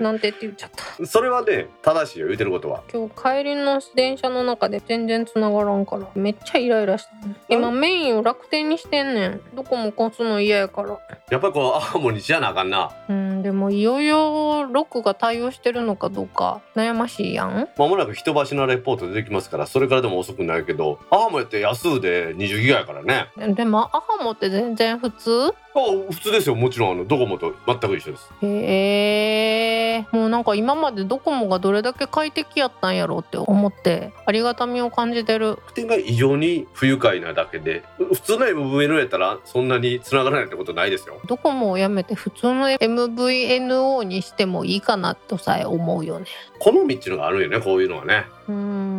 [0.00, 0.84] なんてって言っちゃった。
[1.06, 2.82] それはね正しいよ言うてることは。
[2.92, 9.40] 今日帰りの電車の中で全然繋がらんからめっちゃイライラしたね今メインを楽天にしてんねん。
[9.54, 10.98] どこも越すの嫌やから。
[11.30, 12.90] やっぱりこうアハモにしやなあかんな。
[13.08, 17.68] うんでもいよいよロックが対応してるのかどうか悩ましいやん。
[17.76, 23.26] まもなく人橋のレポート出てきますからそれからでも遅くないけどアハモやって安で20ギガやからね。
[23.54, 25.52] でもアハモって全然普通？
[25.74, 28.30] あ普通ですよもちろんあのドコモと全く一緒です。
[28.42, 30.06] へえ。
[30.12, 35.56] もうなんか今までドコモがどれだけ快適やったんやろうって思ってありがたみを感じてる。
[35.56, 41.20] 楽天が異常に不愉快なだけで普通の MVNO やったらそんなに繋がらないってことないですよ。
[41.26, 46.26] ドコモをやめて普通の MVNO にしてもいいかなとさえ思うよね。
[46.58, 48.26] 好みっていうのがあるよねこういうのはね。
[48.48, 48.91] うーん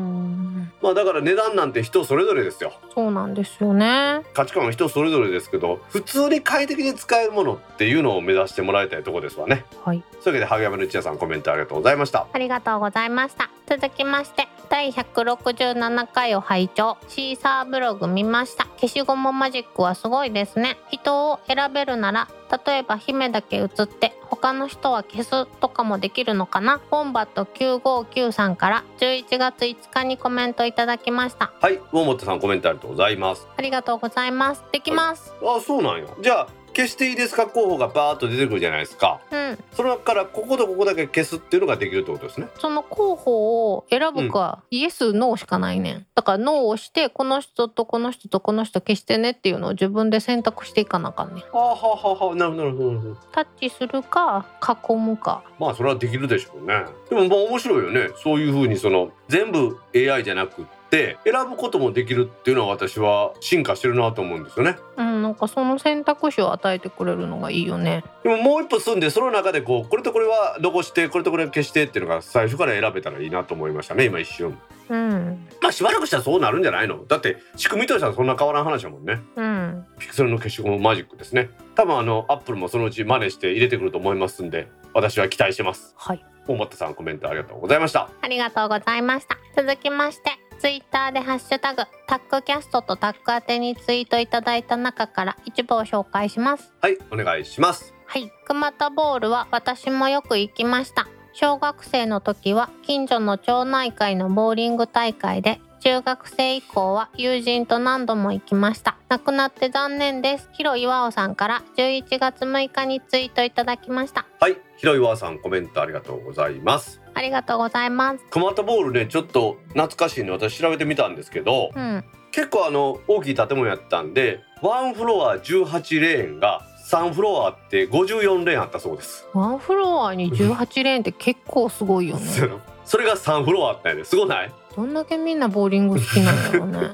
[0.84, 2.74] まあだから値段なんて人それぞれですよ。
[2.94, 4.22] そうなんですよね。
[4.34, 9.66] 価値観は人それぞれですけど普通に快適に使えるものっていうのを目指してもらいたいところですわね。
[9.86, 10.04] はい。
[10.20, 12.28] そういうわけで萩山の一夜さんコメントありがとうございました。
[12.34, 16.98] ありがとうございました続きまして第167回を拝聴。
[17.08, 18.66] シーサーブログ見ました。
[18.78, 20.78] 消しゴムマジックはすごいですね。
[20.90, 22.28] 人を選べるなら
[22.66, 26.82] 例えば姫だけ映って他の人は消すとかもできるのかな。
[26.90, 31.54] ボンバット959さんから11月5日にコメントいただきました。
[31.62, 33.48] はいウォーモットさんコメントありがとうございます。
[33.56, 34.64] ありがとうございます。
[34.72, 35.34] できます。
[35.42, 36.08] あそうなんや。
[36.20, 37.48] じゃあ消していいですか？
[37.48, 39.22] 候補がバーッと出てくるじゃないですか。
[39.32, 39.58] うん。
[39.74, 42.48] その中からこことここだけ消すっていうのができるってことですね。
[42.60, 46.06] その候補を選ぶか、イエスノーしかないねん。
[46.16, 51.44] だからノーをしてこの人とこの人とこの人消してねっていうのを自分で選択していかなあかんねん。
[51.54, 54.46] あはははなるほどタッチするか
[54.90, 55.44] 囲むか。
[55.60, 56.86] まあそれはできるでしょうね。
[57.10, 58.10] でもまあ面白いよね。
[58.24, 64.78] そういう風にその全部 AI じゃなくって選ぶこともできるっていうのは私は進化してるなと思うんですよね。
[64.96, 68.04] うんなんかその選択肢を与えてくれるのがいいよね。
[68.22, 74.56] でももう一歩進んでその中でこうこれとこれは残してこれとこれは消してっていうのが最初から選べたらいいなと思いましたね今一瞬。
[74.90, 75.48] うん。
[75.64, 77.04] まあしばらくしたらそうなるんじゃないの？
[77.06, 79.20] だって仕組みとしてはそんな変わらん話だもんね。
[79.36, 79.86] うん。
[79.98, 81.50] ピクセルの消しゴムマジックですね。
[81.74, 85.96] 多分あのアップルもそのうち真似して入れてくると思いますんで私は期待してます。
[85.98, 86.24] はい。
[86.46, 88.10] 大本さんコメントありがとうございました。
[88.22, 89.38] ありがとうございました。
[89.56, 90.32] 続きまして
[90.64, 101.08] ツイッターでハッシュタグタックキャストとタック宛てにツイートいただいた中から一部を紹介しますはいお願いしますはい、熊田ボールは私もよく行きました。
[101.34, 108.98] 小学生の時は近所の町内会のボーリング大会で、中学生以降は友人と何度も行きました。
[109.10, 110.48] 亡くなって残念です。
[110.54, 114.28] 広岩尾さんから11月6日にツイートいただきました。
[114.40, 118.26] はい広岩さんコメントありがとうございますありがとうございます。
[118.30, 132.22] 熊田ボールねちょっと懐かしいの私調べてみたんですけどうん、結構あの大きい建物やったんでワンフロア18レーンが3フロアあって54レーンあったそうですワンフロアに18レーンって結構すごいよね。
[132.86, 134.52] それが3フロアあったんやですごない？
[134.76, 136.92] どんだけみんなボーリング好きなんだろうね。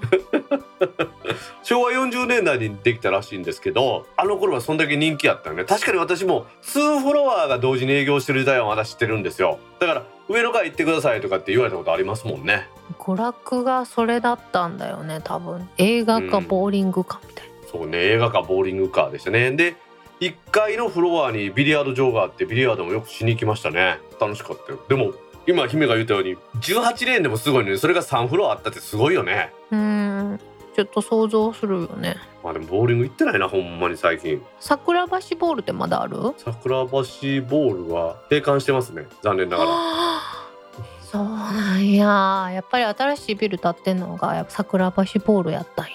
[1.63, 5.65] 昭和40年代にできたらしいんですけどあの頃はそんだけ人気やったよね。
[5.65, 9.59] 確かに私も数フロアが同時に営業してる時代はまだ知ってるんですよ。
[9.79, 12.67] だから上の階行ってくださいとかって言われたことありますもんね。
[12.97, 15.69] 娯楽がそれだったんだよね、多分。
[15.77, 17.49] 映画かボーリングかみたいな。
[17.71, 19.51] そうね映画かボーリングカーでしたね。
[19.51, 19.75] で
[20.19, 23.99] 1階のフロアにビリヤード場があってビリヤードもよくしに行きましたね。
[24.19, 24.79] 楽しかったよ。
[24.89, 25.13] でも
[25.49, 29.51] 今姫が言ったように18レーンでもすごいのにそれが3フロアあったってすごいよね。
[29.71, 30.39] うーん。
[30.75, 32.17] ちょっと想像するよね。
[32.43, 34.39] まあでもボーリング行ってないなほんまに最近。
[34.59, 36.17] 桜橋ボールってまだある？
[36.37, 39.71] 桜橋ボールは閉館してますね残念ながら。
[41.01, 42.51] そうなんや。
[42.53, 45.91] やっぱり新しいビル建ってんのが桜橋ボールやったんや。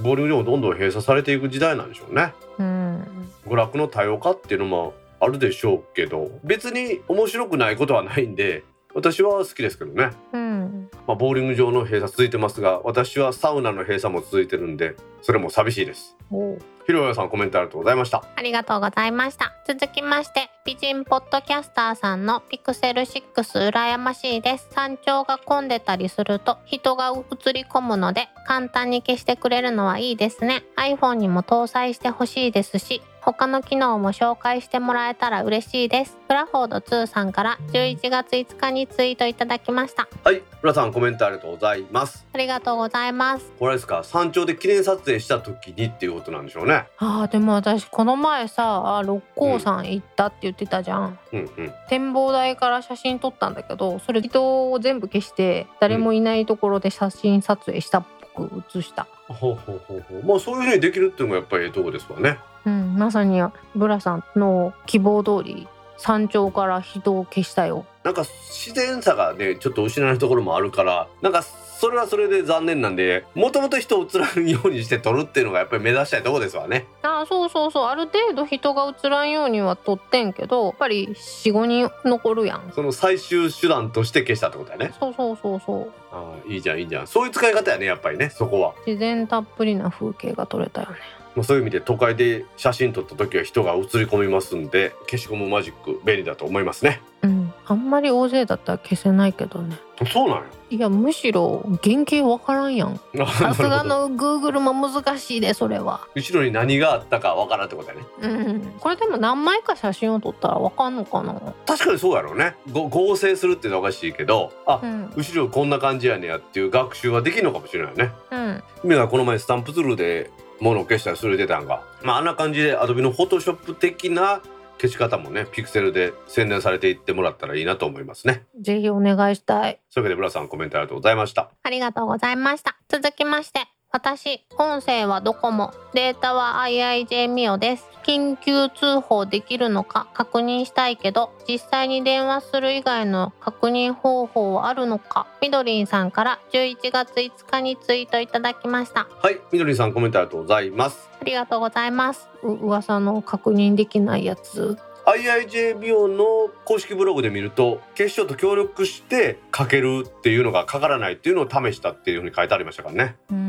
[0.00, 2.34] ボーリング場もどんどん閉鎖されていく時代なんでしょうね。
[2.58, 3.30] うん。
[3.46, 8.64] 娯楽の多様化っていうのもあるでしょうけど別に面白くないことはないんで
[8.96, 10.10] 私は好きですけどね。
[10.32, 10.88] うん。
[11.06, 16.16] まあ、ボーリング場の閉鎖続いてますが私はサウナの閉鎖も続いてるんでそれも寂しいです。
[16.30, 18.24] おひろやさんコメントありがとうございました。
[18.34, 19.52] ありがとうございました。
[19.68, 24.68] 続きまして美人ポッドキャスターさんのピクセル6羨ましいです。
[24.70, 30.64] 山頂が混んでたりすると人が映り込むので簡単に消してくれるのはいいですね。
[30.78, 36.16] iPhone にも搭載してほしいですし他の機能も紹介してもらえたら嬉しいです。
[36.28, 40.06] クラフォード2さんから11月5日にツイートいただきました。
[40.22, 42.24] はい浦さんコメントありがとうございます。
[42.32, 43.52] ありがとうございます。
[43.58, 44.04] これですか？
[44.04, 46.86] 山頂で記念撮影した時にっていうことなんでしょうね。
[46.98, 51.40] あーでも私この前さ六甲山行ったって言ってたじゃん、うん。
[51.40, 58.04] うん展望台から写真撮ったんだけどそれ人を全部消して誰もいないところで写真撮影したっ
[58.34, 59.08] ぽく映した。
[59.28, 60.24] ほうほうほうほう。
[60.24, 63.40] まあそういうふうにできるっていうのがやっぱりええとこですわねうん、まさに
[63.74, 67.86] ブラさんの希望通り山頂から人を消したよ。
[68.04, 82.72] なんか自然さがねちょっと失うところもあるからなんかそれはそれで残念なんでもともと人を映らんようにして撮るっていうのがやっぱり目指したいところですわねあーそうそうそうある程度人が映らんようには撮ってんけどやっぱり45人残るやん。
[82.74, 90.96] その最終手段として消したってことだねそうそうそうそうああいいじゃんいいじゃんそういう使い方やねやっぱりねそこは、自然たっぷりな風景が撮れたよね。
[91.36, 97.02] まあ、そういう意味で都会で写真撮った時は人が映り込みますんで消しゴムマジック便利だと思いますね。
[97.22, 99.76] うん、あんまり大勢だったら消せないけどね。
[100.12, 103.00] そうなんいやむしろ原型わからんやん。
[103.12, 104.08] やさすがなるほど。
[104.08, 106.06] の Google も難しいでそれは。
[106.14, 108.02] 後ろに何があったかわからんってことだね。
[108.22, 111.34] うん、これでも何枚か写真を撮ったらわかんのかな？
[111.66, 112.54] 確かにそうやろうね。
[112.72, 118.12] ご合成するっていうのはおかしいけどあ、うん、後ろこんな感じやねやっていう学習はできるのかもしれないね。
[118.30, 120.30] うん、君がこの前スタンプツールで
[120.60, 124.42] 物を消したりする出たんがまああんな感じで Adobe の Photoshop 的な
[124.78, 129.80] 消し方もねピクセルで宣伝されていってもらったらいいなと思いますねぜひお願いしたい。
[129.90, 132.76] そういうわけでブラさんコメントありがとうございましたありがとうございました。
[132.88, 133.60] 続きまして、
[133.96, 137.88] 私、音声はドコモ、データは IIJ ミオです。
[138.04, 149.08] 緊急通報できるのか確認したいけど、実際に電話する以外の確認方法はあるのか、みどりんさんから11月5日にツイートいただきました。
[149.22, 152.28] はいみどりさんコメントありがとうございますありがとうございます。
[152.42, 154.76] う噂の確認できないやつ。
[155.06, 163.45] IIJ 美容の公式ブログで見ると警視庁と協力してかけるっていうのがかからないっていうのを試したっていうふうに書いてありましたからねうーん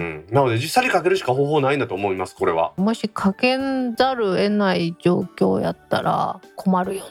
[0.00, 0.04] う。
[0.04, 3.58] んなので実際にかけるしか方法ないんだと思いますこれはもしかけ
[3.96, 7.10] ざるを得ない状況やったら困るよね。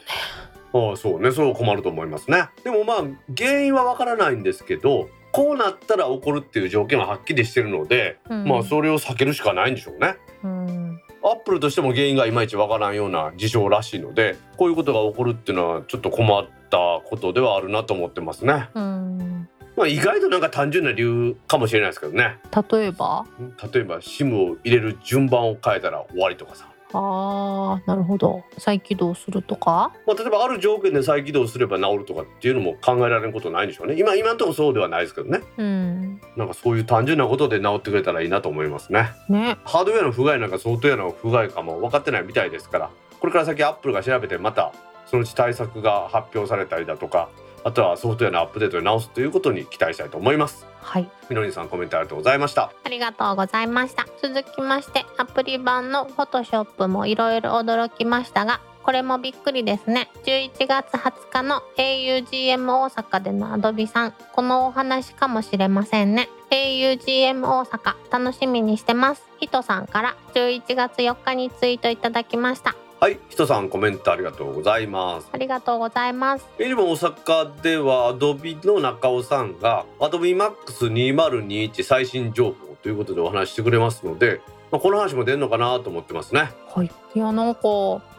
[0.72, 2.96] ああそうねそう困ると思いますねでもまあ
[3.36, 11.00] 原因はわからないんですけどこうなったら起こるっていう条件ははっきりしてるので、うんまあそれを避けるしかないんでしょうねうん。
[11.22, 19.48] アップルとしても原因がいまいちわからんような事象らしいのでこういうことが起こるっていうのはちょっと困ったことではあるなと思ってますねうん。
[19.80, 22.38] まあ意外となんか単純な理由かもしれないですけどね。
[22.70, 23.24] 例えば？
[23.72, 26.66] 例えば SIM を入れる順番を変えたら終わりとかさ。
[26.92, 28.42] あーなるほど。
[28.58, 29.92] 再起動するとか？
[30.06, 33.94] まあ、例えばある条件で再起動すれば治るとかっていうのも考えられることないんでしょうね。
[33.98, 35.40] 今今のところそうではないですけどね。
[35.56, 36.20] うん。
[36.36, 39.12] なんかそういう単純なことで治ってくれたらいいなと思いますね。
[39.30, 39.56] ね。
[39.64, 42.90] ハードウェアの不具合なんかソフトウェアの不具合かも分かってないみたいですから。
[43.18, 44.74] これから先アップルが調べてまた
[45.06, 47.28] そのうち対策が発表されたりだとか
[47.64, 50.66] あとはソフトウェアのアップデートで直すということに期待したいと思います。
[50.80, 51.08] はい。
[51.28, 52.72] みのりんさんコメントありがとうございました。
[52.84, 54.06] ありがとうございました。
[54.22, 60.10] 続きましてアプリ版の Photoshop もいろいろ驚きましたがこれもびっくりですね。
[60.24, 64.14] 11月20日の augm 大阪でのアドビさん。
[64.32, 66.28] このお話かもしれませんね。
[66.50, 69.30] augm 大阪楽しみにしてます。
[69.40, 75.28] ヒトさんから11月4日にツイートいただきましたはい人さんコメントありがとうございます。
[75.32, 76.46] ありがとうございます。
[76.58, 86.50] エリも大阪では Adobe の中尾さんが Adobe Max2021 最新情報ということでお話ししてくれますので、まあ、この話も出るのかなと思ってますね。
[86.74, 86.90] はい。
[87.14, 87.60] いやなんか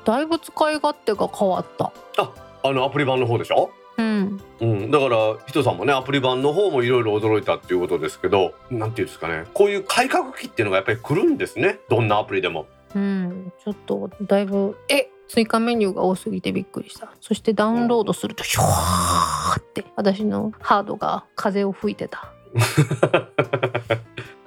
[0.03, 1.91] だいぶ使い勝手が変わった。
[2.63, 3.69] あのアプリ版の方でしょ？
[3.99, 4.41] うん。
[4.61, 9.45] うん、だから人さんもねアプリ版の方もいろいろ驚いたっていうことですけどなんていうんですかね。
[9.53, 11.77] こういう改革期っていうのがやっぱり来るんですね。
[11.87, 12.65] どんなアプリでも
[12.95, 17.11] うん、ちょっとだいぶえ追加メニューが多すぎてびっくりした。
[17.21, 22.33] そしてダウンロードするとヒョーって私のハードが風を吹いてた。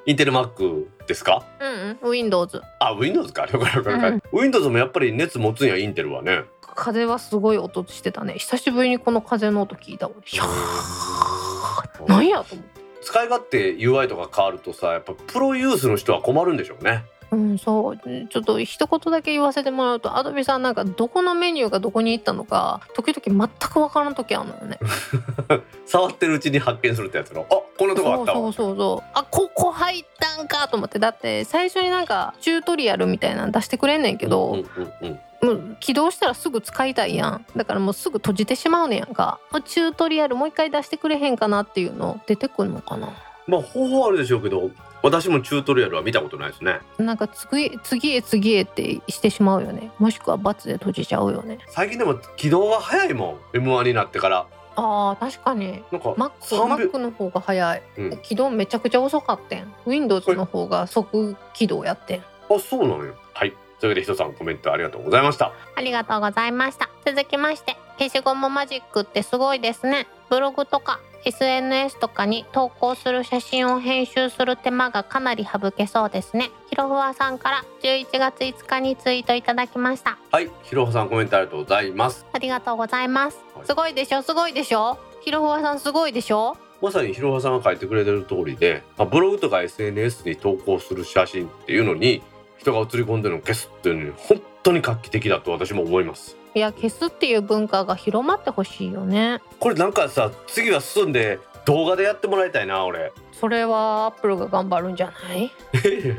[0.07, 1.43] インテル Mac ですか？
[1.59, 3.47] うんうん Windows あ Windows か。
[3.47, 6.45] 了解了解了解、Windows もやっぱり熱持つんやインテルはね。
[6.77, 8.35] 風はすごい音してたね。
[8.35, 12.75] 久しぶりにこの風の音聞いた俺ヒョーなんやと思って。
[13.01, 17.99] 使い勝手 UI とか変わるとさやっぱプロユースの人は困るんでしょうねうんそう。
[17.99, 24.78] ちょっと一言だけ言わせてもらうとアドビさんなんかどこのメニューがどこに行ったのか時々全く分からん時あるのよね。
[25.87, 27.47] 触ってるうちに発見するってやつの。
[27.51, 28.39] あこんなとこあったわ。
[28.39, 30.99] そうそうそうあここ入ったんかと思って。
[30.99, 37.47] だって最初になんかチュートリアルみたいなの出してくれんねんけど、うんうんうんもう起動したらすぐ使いたいやん。
[37.55, 39.39] だからもうすぐ閉じてしまうねやんか。
[39.66, 43.11] チュートリアルもう一回出してくれへんかなっていうの出てくんのかな。
[43.47, 44.70] まあ方法はあるでしょうけど
[45.05, 46.81] 私もチュートリアルは見たことないですね。
[46.97, 49.91] なんか次次へ次へってしてしまうよね。
[49.99, 51.59] もしくは×で閉じちゃうよね。
[51.69, 53.59] 最近でも起動が早いもん。
[53.59, 54.47] M1 になってから。
[54.77, 55.85] あー確かに。
[55.93, 56.87] なんか Mac, 3秒。
[56.87, 57.83] Mac の方が早い。
[57.99, 58.17] うん。
[58.23, 59.75] 起動めちゃくちゃ遅かったん。
[59.85, 62.21] Windows の方が即起動やってん。
[62.21, 62.25] あ
[62.59, 63.13] そうなんや。
[63.35, 63.53] はい。
[63.81, 65.53] というわけで人さんコメントありがとうございました。
[65.77, 66.89] ありがとうございました。
[67.05, 70.07] 続きまして、消しゴムマジックってすごいですね。
[70.31, 76.51] ブログとか SNS とかに投稿する写真を編集する手間がかなり省けそうですね。
[76.69, 80.19] ひろふわさんから11月5日にツイートいただきました。
[80.31, 82.27] はいひろほさんコメントありがとうございます。
[82.33, 83.39] ありがとうございます。
[83.55, 83.67] はい。
[83.67, 84.23] すごいでしょ？
[84.23, 84.99] すごいでしょ？
[85.23, 86.57] ひろふわさんすごいでしょ？
[86.83, 92.23] まさにひろほさんが書いてくれてる通りで、まあ、ブログとか SNS に投稿する写真っていうのに
[92.59, 99.41] 人が写り込んでるのを消すっていうのに本当に画期的だと私も思いますいや消すっていう文化が広まってほしいよね。
[99.59, 103.13] これなんかさ次は進んで動画でやってもらいたいな俺。
[103.33, 105.45] それはアップルが頑張るんじゃない？
[105.45, 105.51] い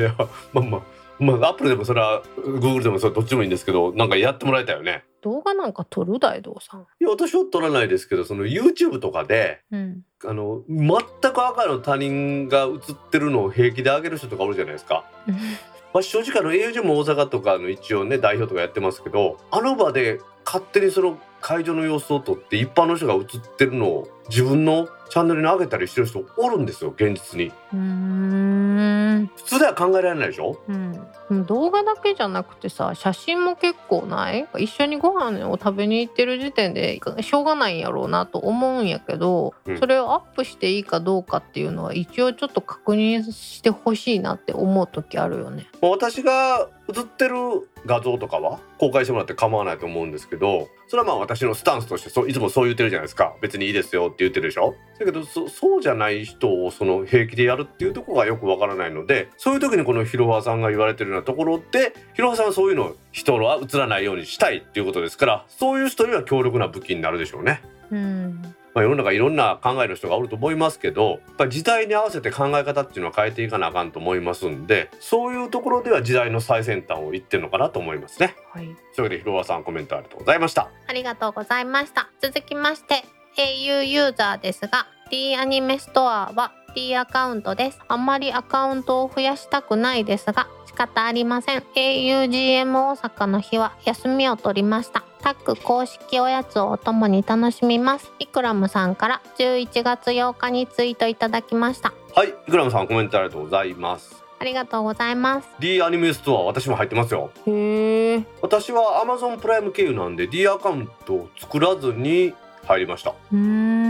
[0.02, 0.14] や
[0.52, 0.82] まあまあ
[1.20, 5.06] まあアップルでもそれはグーグルでもそれどっちでもいいんですけどなんかやってもらいたいよね。
[5.22, 6.82] 動画なんか撮る大道さん。
[6.82, 10.02] いや私は撮らないですけどその YouTube とかでうん。
[10.26, 10.88] あの全
[11.34, 15.06] く赤の他人が映ってるのを平気で上げる人とかおるじゃないですか。
[15.96, 27.54] まあ、正直あの au も大阪とかの一応ね代表とかやってますけどあの場で勝手にその会場の様子を撮って一般の人が映ってるのを自分のチャンネルに上げたりしてる人おるんですよ現実に。
[29.36, 30.58] 普通では考えられないでしょ？
[31.30, 34.48] うん、動画だけじゃなくてさ写真も結構ない？
[34.58, 39.80] 一緒にご飯を食べに行ってる時点でしょうがないんやろうなと思うんやけど、うん。
[39.80, 45.68] それをアップしていいかどうかっていうのは一応ちょっと確認してほしいなって思う時あるよね。
[45.82, 47.36] まあ私が映ってる
[47.86, 53.36] 画像とかは公開してもらって構わないと思うんですけどそれはまあ私のスタンスとしてそいつもそう言ってるじゃないですか。
[53.42, 54.76] 別にいいですよって言ってるでしょ。
[55.00, 67.62] だけどそうじゃない人をその平気でやるっていうとこがよくわからないのでそういう時にこのひろはさんが言われてるようなところでひろはさんはそういうのを人は映らないようにしたいっていうことですからそういう人には強力な武器になるでしょうね。
[67.92, 68.56] うん。
[68.76, 78.36] まあ、世の中いろんな考えの人がおると思いますけどやっぱり時代に合わせて考え方っていうのは変えていかなあかんと思いますんでそういうところでは時代の最先端を言ってるのかなと思いますね。
[78.52, 80.70] はい、というわけでひろわさんコメントありがとうございました。
[80.88, 82.10] ありがとうございました。
[82.22, 83.06] 続きまして
[83.38, 87.80] au ユーザーですが D アニメストアは D アカウントです。
[87.88, 91.64] あんまりアカウントを増やしたくないですが仕方ありません。
[91.76, 95.04] augm 大阪の日は休みを取りました。
[95.22, 98.12] タック公式おやつをお供に楽しみます。
[98.20, 101.94] イクラムさんから11月8日にツイートいただきました。
[102.14, 104.24] はい、イクラムさんコメントありがとうございます。
[104.38, 105.48] ありがとうございます。
[105.60, 107.32] D アニメストア私も入ってますよ。
[107.48, 108.24] へえ。
[108.42, 112.34] 私は Amazon プライム経由なんで D アカウントを作らずに
[112.66, 113.12] 入りました。
[113.32, 113.85] うーん。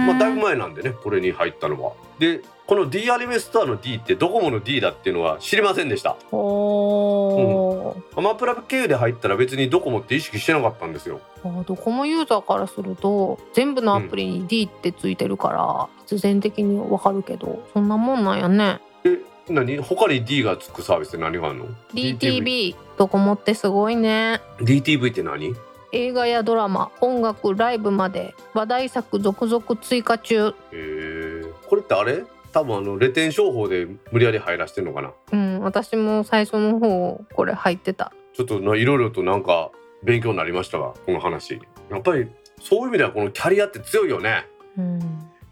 [0.00, 0.06] うん。
[0.06, 1.92] まあだいぶ前なんでねこれに入ったのは。
[2.18, 6.16] でこの D アニメストアの D ってドコモの D だっていうのは知りませんでした。
[6.30, 8.18] おー。
[8.18, 11.20] アマプラ経由で入ったら別にドコモって意識してなかったんですよ。
[11.44, 18.80] あドコモユーザーからすると全部のアプリに D ってついてるから必然的にわかるけどそんなもんなんやね。
[19.04, 19.78] え何？
[19.78, 24.40] 他に D がつくサービスって何があるの？DTV ドコモってすごいね。
[24.60, 25.54] DTV って何？
[25.92, 30.48] 映画やドラマ音楽ライブまで話題作続々追加中。
[30.48, 32.24] へえこれってあれ？
[32.52, 35.12] 多分あのレテン商法で無理やり入らしてんのかな？
[35.32, 38.12] うん私も最初の方これ入ってた。
[38.32, 39.70] ちょっとないろいろとなんか
[40.02, 41.60] 勉強になりましたわこの話。
[41.90, 42.28] やっぱり
[42.60, 44.46] そういう意味ではこのキャリアって強いよね。
[44.78, 45.00] うん。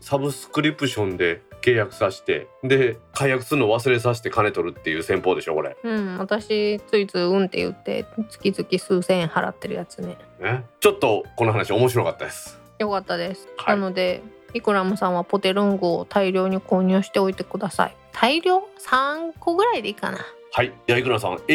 [0.00, 5.76] サブスクリプションで契約させてで解約するの忘れさせて金取るっていう戦法でしょこれ。
[5.82, 10.16] うん私ついついうんって言って月々数千円払ってるやつね。
[10.40, 10.64] ね。
[10.80, 12.58] ちょっとこの話面白かったです。
[12.78, 13.76] よかったです、はい。
[13.76, 14.22] なので
[14.54, 17.96] イクラムさんはポテルングを大量に購入しておいてください。
[18.12, 20.18] 大量？3個ぐらいでいいかな
[20.50, 20.72] はい。
[20.86, 21.46] ではイクラムさんも大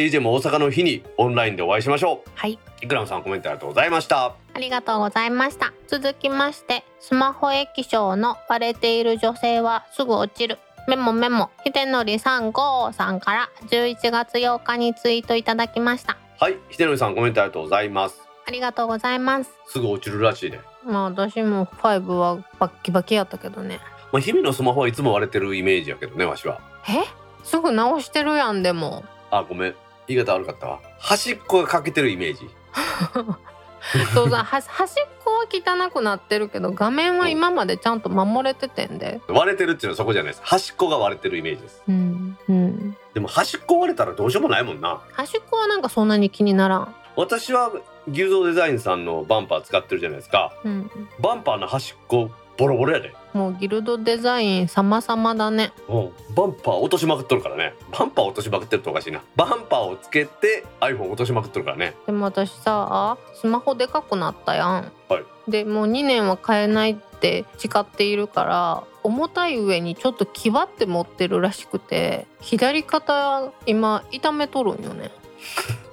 [0.42, 2.54] 阪の日にオンラインでお会いしましょはい。
[2.54, 4.36] うイクラムさんコメントありがとうございました。
[4.54, 5.74] ありがとうございました。
[5.88, 10.60] 続きましてスマホ液晶の割れている女性はすぐ落ちる。
[10.88, 11.50] メモメモ。
[11.64, 16.18] ひでのり35さんから11月8日にツイートいただきました。
[16.40, 16.58] はい。
[16.72, 18.22] 秀則さんコメントありがとうございます。
[18.46, 19.52] ありがとうございます。
[19.68, 20.60] すぐ落ちるらしいね。
[20.86, 23.80] まあ私も5はバッキバキやったけどね。
[24.12, 26.60] まあ日々のスマホはいつも割れてるイメージやけどねわしは。
[26.90, 27.23] え？
[27.44, 29.04] すぐ直してるやんでも。
[29.32, 29.76] あごめん。
[30.08, 30.80] 言い方悪かったわ。
[31.00, 32.50] 端っこが欠けてるイメージ。
[34.14, 39.22] そうだは端っこは汚くなってるけど画面は今までちゃんと守れててんで。
[39.28, 40.42] 割れてるっていうのはそこじゃないです。
[40.44, 41.84] 端っこが割れてるイメージです。
[41.88, 42.98] うんうん。
[43.14, 45.02] でも端っこ割れたらどうしようもないもんな。
[45.12, 46.96] 端っこはなんかそんなに気にならん。
[47.16, 47.72] 私は
[48.10, 50.54] 牛蔵デザインさんのバンパー使ってるじゃないですか。
[50.64, 50.90] うん。
[51.20, 55.72] バンパーの端っこボロボロやでもうギルドデザイン様々だね。
[55.90, 57.74] うんバンパー落としまくっとるからね。
[57.92, 59.22] バンパー落としまくってるとおかしいな。
[59.36, 61.96] バンパーをつけて iPhone 落としまくっとるからね。
[62.06, 65.52] でも私さスマホでかくなったやん、はい。
[65.52, 75.12] でもう2年は買えないって誓っているから重たい上にちょっと気張って持ってるらしくて左肩今痛めとるんよね。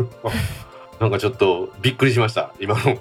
[1.00, 2.80] なんかちょっとびっくりしました今の。
[2.84, 2.98] はい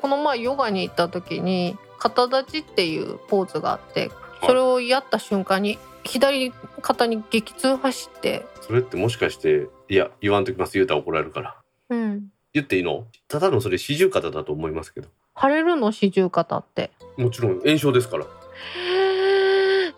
[0.00, 4.10] この前ヨガに行った時に肩立ちっていうポーズがあって
[4.44, 11.56] それをやった瞬間に左肩に激痛走ってそれってもしかしていや言わんときます言うたら怒られるから。
[11.90, 12.28] うん。
[12.52, 13.06] 言っていいの？
[13.28, 15.08] ただのそれ四十肩だと思いますけど。
[15.40, 16.90] 腫れるの四十肩って。
[17.16, 18.26] もちろん炎症ですから。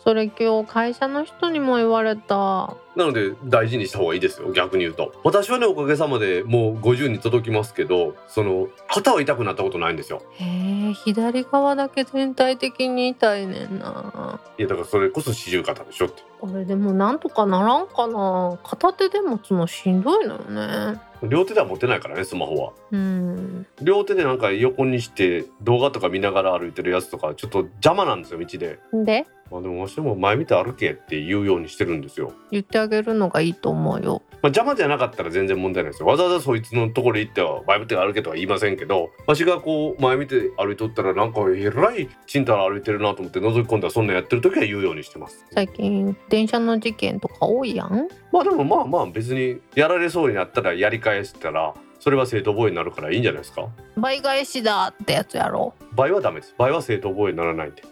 [0.03, 5.13] それ今日会社の人にも言われたなので大事にした方がいいですよ逆に言うと。
[5.25, 10.23] 私はねおかげさまでもう50に届きますけどその肩は痛くなったことないんですよ。
[10.35, 14.41] へえ左側だけ全体的に痛いねんな。
[14.59, 16.23] いやだからそれこそ四十肩でしょって。
[16.41, 18.59] これでもなんとかならんかな。
[18.65, 21.01] 片手で持つのしんどいのよね。
[21.23, 22.73] 両手では持てないからねスマホは。
[22.91, 23.67] うん。
[23.83, 34.23] 両手でなんか横にして動画とか見ながら歩いてるやつとかちょっと邪魔なんですよ道ででまあでもわしも前見て歩けって言うようにしてるんですよ言ってあげるのがいいと思うよ。
[34.43, 36.07] まあ、邪魔じゃなかったら全然問題ないですよ。
[36.09, 45.45] わざわざそいつのところに行っては前見て歩けとは言いませんけどわしがこう前見て歩いとったらなんかえらいちんたら歩いてるなと思って覗き込んだらそんなんやってる時は言うようにしてます。
[45.53, 48.09] 最近電車の事件とか多いやん？
[48.33, 53.69] まあでもまあまあ別にやられそうになったらやり返したらそれは正当防衛になるからいいんじゃないですか？
[53.99, 55.75] 倍返しだってやつやろ。
[55.93, 56.55] 倍はダメです。
[56.57, 57.75] 倍は正当防衛にならない ん。
[57.75, 57.83] で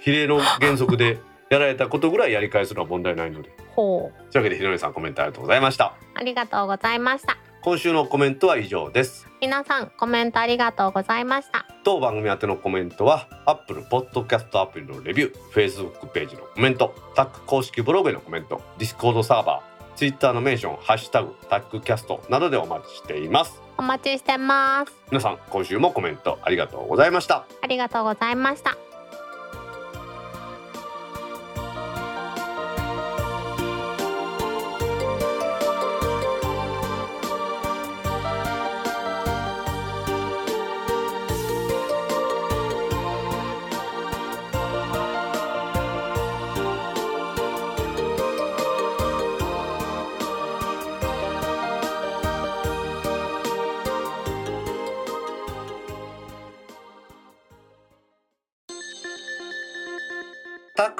[0.00, 1.18] 比例の原則で
[1.50, 3.50] やられたことぐらいやり返すのは問題ないので。
[3.74, 4.32] ほう。
[4.32, 5.94] というわけでひろねさんコメントありがとうございました。
[6.14, 7.36] ありがとうございました。
[7.60, 9.26] 今週のコメントは以上です。
[9.40, 11.66] 皆さんコメントありがとうございました。
[11.84, 23.60] 当番組宛てのコメントは Apple Podcast アプリのレビュー Facebook ページのコメントタック公式ブログへのコメント Discord サーバー Twitter のメンション「ハッシュタグタックキャスト」などでお待ちしています。
[23.78, 24.92] お待ちしてます。
[25.10, 27.46] 皆さん今週もコメントありがとうございました。
[27.62, 28.76] ありがとうございました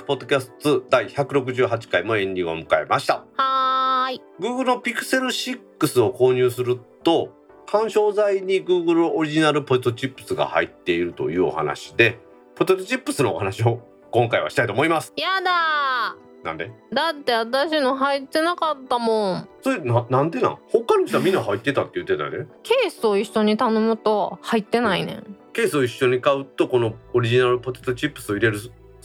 [0.08, 3.26] ポッドキャスト第168回もエンディングを迎えました。
[3.36, 4.22] はーい。
[4.40, 7.36] Google の Pixel 6を購入すると
[7.66, 12.18] 緩衝材に Google オリジナルポテトチップスが入っているというお話で
[12.54, 15.12] ポテトチップスのお話を今回はしたいと思います。
[15.14, 16.70] やだなんで？
[16.90, 19.48] ーだって私の入ってなかったもん。
[19.60, 20.58] それななんでなん？
[20.68, 25.36] 他の人はみんな入ってたって言ってたよねケースを一緒に頼むと入ってないねん。
[25.52, 28.58] ケースを一緒に買うとこのオリジナルポテトチップスを入れる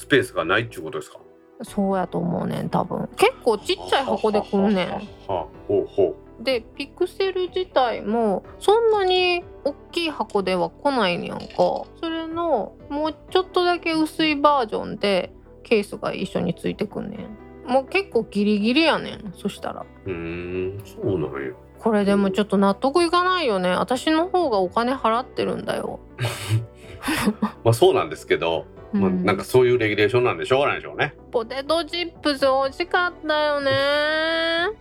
[0.04, 1.20] ススペースがないっていうことですか？
[1.64, 3.08] そうやと思うねん多分。
[3.16, 5.08] 結構ちっちゃい箱で来るねん。
[5.28, 11.46] ほうほでピクセル自体もそんなに大きい箱では来ないねやんか。
[11.56, 15.32] それのもうちょっとだけ薄いバージョンで
[15.64, 17.28] ケースが一緒についてくんね
[17.68, 17.72] ん。
[17.72, 19.86] もう結構ギリギリやねんそしたら。
[20.06, 21.54] うんそうなんや。
[21.80, 23.70] これでもちょっと納得いかないよね。
[23.70, 26.00] 私の方がお金払ってるんだよ、
[27.64, 29.02] まあそうなんですけど、うん。
[29.02, 31.14] まあ、なんかそういうレギュレーションなんでしょうがないでしょうね。
[31.32, 33.72] ポテトチップス美味しかったよね。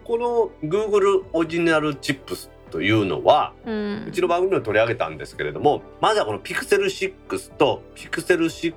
[0.04, 0.18] こ
[0.62, 4.04] の Google オリジナルチップスというのはうん。
[4.08, 8.74] うちの番組でも取り上げたんですけれどもまずはこの Pixel 6と Pixel 6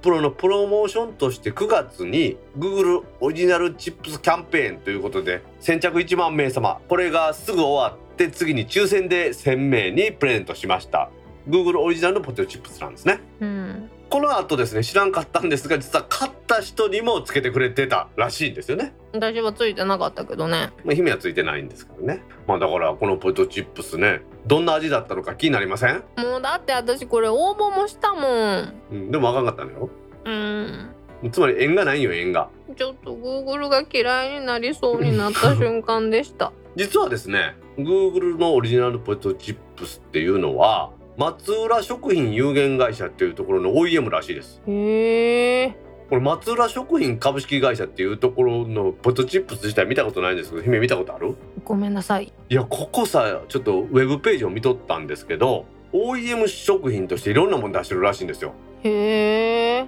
[0.00, 11.10] Pro のプロモーションとして9月に Google オリジナルチップスキャンペーンということで先着1万名様これがすぐ終わって次に抽選で1000名にプレゼントしました。
[11.48, 13.20] Google オリジナルのポテトチップスなんですね。
[13.40, 18.92] うんこの後ですね知らんかったんですが実は買った人にもつけてくれてたらしいんですよね。
[19.12, 20.70] 私はついてなかったけどね。
[20.84, 22.20] まあ、姫はついてないんですけどね。
[22.48, 28.20] まあだからこのポテトチップスねどんな味だったのか気になりません、もうだって私これ応募もしたも
[28.56, 28.74] ん。
[28.90, 29.90] うん、でもあかんかったのよ。
[30.24, 30.90] うん。
[31.30, 32.48] つまり縁がないよ縁が。
[32.76, 36.52] ちょっと Google が嫌いになりそうになった瞬間でした。
[36.74, 40.90] 実はですね Google のオリジナルポテトチップスっていうのは
[41.20, 45.76] 松浦食品有限会社っていうところの OEM らしいですへえ。
[46.08, 52.32] これ松浦食品株式会社っていうところのポテトチップス自体見たことないんですけど姫見たことあるごめんなさい。
[52.48, 59.86] いやここさちょっとウェブページを見とったんですけど OEM 食品としていろんなもの出してるらしいんですよへえ。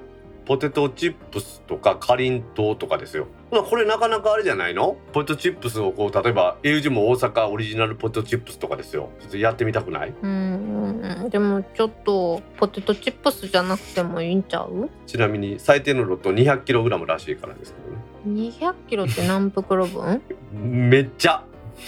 [0.53, 3.27] ポテトチップスとかかりんとうとかですよ。
[3.51, 4.99] これなかなかあれじゃないの？
[5.15, 9.09] ポテトチップスをこう例えば au ジも大阪オリジナルポテトチップスとかですよ。
[9.19, 10.13] ちょっとやってみたくない？
[10.23, 11.31] うんうん。
[11.31, 14.91] でもちょっとポテトチップスじゃなくてもいいんちゃう？
[15.07, 17.79] ちなみに最低のロット 200kg らしいからですけ
[18.29, 18.51] どね。
[18.51, 20.21] 200キロって何袋分？
[20.53, 21.43] めっちゃ。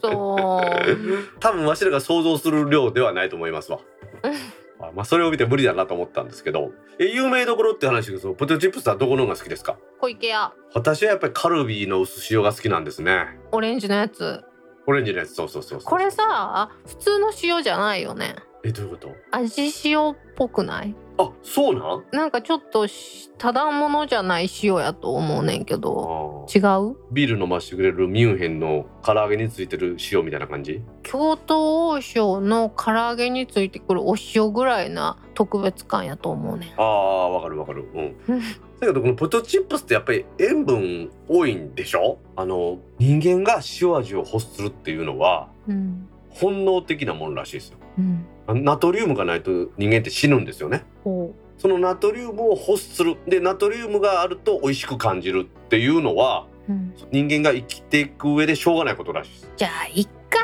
[0.00, 3.80] そう多分わしらが想像する量ではないと思いますわ。
[4.22, 4.30] あ
[4.92, 9.76] まあそれを見て無理だなと思ったんですけどえ有名どころって話ですけどポテトチップスはどこのが好きですか？
[10.00, 10.52] 小池屋。
[10.74, 13.26] 私はやっぱりカルビーの薄塩が好きなんですね。
[13.52, 14.42] オレンジのやつ。
[14.86, 15.34] オレンジのやつ。
[15.34, 15.88] そうそうそうそう。
[15.88, 18.36] これさ普通の塩じゃないよね。
[18.64, 19.10] えどういうこと？
[19.32, 20.94] 味塩っぽくない？
[21.20, 22.04] あそうなん？
[22.12, 26.46] なんかちょっとしただものじゃない塩やと思うねんけど。
[26.54, 26.96] 違う？
[27.12, 30.80] ビール飲ましてくれるミュンヘンの唐揚げについてる塩みたいな感じ？
[31.02, 36.70] 京都王将の唐揚げについてくるお塩ぐらいな特別感やと思うねん。
[36.80, 37.84] ああわかるわかる。
[37.94, 38.16] うん。
[38.80, 42.18] だけどこのポテトチップスってやっぱり塩分多いんでしょ？
[42.36, 46.08] あの人間が塩味を欲するっていうのはうん。
[46.30, 47.78] 本能的なものらしいですよ。
[47.98, 48.24] うん
[48.54, 50.84] ナトリウムがないと人間って死ぬんですよね。
[51.04, 53.16] ほそのナトリウムを欲する。
[53.26, 59.50] でナトリウムがあると美味しく感じるっていうのはう、うん、人間が生きていく上でしょうがないことらしいです。
[59.56, 60.38] じゃあいっか。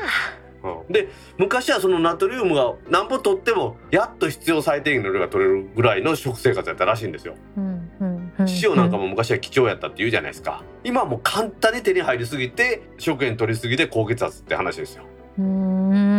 [0.87, 0.93] うん。
[0.93, 7.35] で昔はそのナトリウムが何ぼ取ってもやっと必要最低限の量が取れるぐらいの食生活やったらしいんですよ。
[7.57, 7.75] うん
[8.63, 10.65] 塩なんかも昔は貴重やったって言うじゃないですか。
[10.83, 15.05] 今はもう簡単に手に入りすぎて食塩取りすぎて高血圧って話ですよ。
[15.39, 16.14] うーん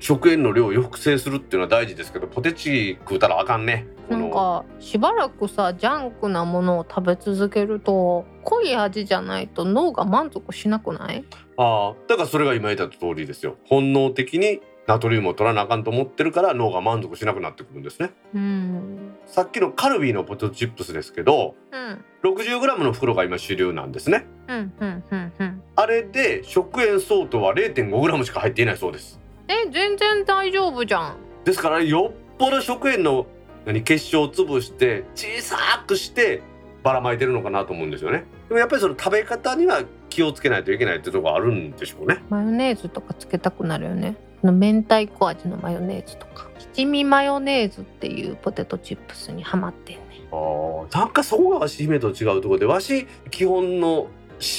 [0.00, 3.86] 食塩の量を抑制するっていうのは大事ですけどポテチ食うたらあかんね。
[4.08, 11.24] なんかしばらくさジャンクなものを食べ続けると濃い味じゃないと脳が満足しなくない？
[11.56, 13.56] ああだからそれが今言った通りですよ。
[13.66, 18.10] 本能的にナトリウムを取らなあかんと思ってるから脳が満足しなくなってくるんですね。
[18.34, 19.12] うん。
[19.26, 22.04] さっきのカルビーのポテトチップスですけどうん。
[22.24, 24.26] 60g の袋が今主流なんですね。
[24.48, 25.62] うんうんうんうん。
[25.76, 29.19] あれで食塩相当は 0.5g しか入っていないそうです
[29.50, 31.16] え全然大丈夫じゃん。
[31.44, 33.26] ですからよっぽど食塩の
[33.66, 36.42] 何結晶を潰して小さくして
[36.82, 38.24] ばらまいてるのかなと思うんですよね。
[38.48, 42.22] でもやっぱりその食べ方には気をつけないといけないってとこあるんでしょうね。
[42.30, 44.16] マヨネーズとかつけたくなるよね。
[44.42, 46.48] あの明太子味のマヨネーズとか。
[46.72, 54.06] 七味マヨネーズっていうポテトチップスにハマってんねあーなんかそこがわし姫と違うところでわし基本の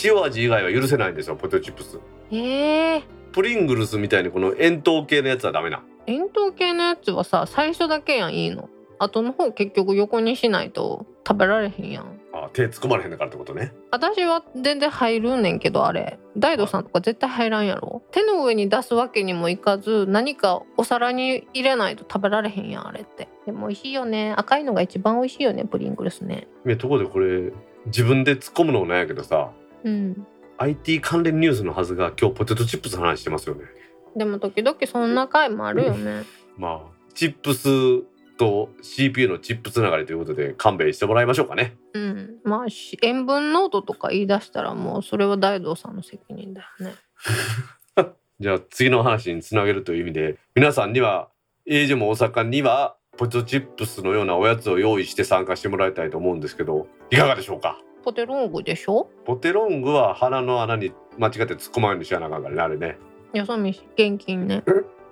[0.04, 2.00] 塩味以外は許せないんですよポテトチップス。
[2.32, 5.84] えー、プリングルスみたいにこの円筒系のやつはダメな？
[6.08, 8.70] 円筒系のやつはさ最初だけやんいいの。
[9.00, 12.20] 後の方結局横にしないと食べられへんやん。
[12.34, 13.74] あ手突っ込まれへんだからってことね。
[13.90, 16.20] 私は全然入るんねんけどあれ。
[16.38, 18.04] 大道さんとか絶対入らんやろ。
[18.12, 23.28] 手の上に出すわけにもいかず何かお皿に入れないと食べられへんやんあれって。
[23.46, 24.34] でも美味しいよね。
[24.38, 26.48] 赤いのが一番美味しいよねプリングルスね。
[26.66, 27.52] いやところでこれ
[27.88, 29.50] 自分で突っ込むのもなんやけどさ
[29.84, 30.28] うん
[30.62, 33.64] IT 関連ニュースのはずが今日ポテトチップスの話してますよね。
[34.16, 36.24] でも時々そんな回もあるよね。
[36.56, 38.04] まあチップス
[38.38, 41.76] と CPU のチップつながりということで勘弁してもらいましょうかね。
[41.94, 42.36] うん。
[42.44, 46.94] まあし塩分濃度とか言い出したらもうそれは大道さんの責任だよね。
[48.40, 51.30] じゃあ次の話につなげるという意味で皆さんには
[51.68, 57.80] エイジも大阪にはポテトチップスのようなおやつを用意して参加してもらいたいと思うんですけどいかがでしょうか？
[58.04, 59.08] ポテロングでしょ？
[59.26, 62.98] ポテロングは鼻の穴に間違って突っ込まないようにしやなあかんからねあれね。
[63.34, 64.64] よそ見現金ね。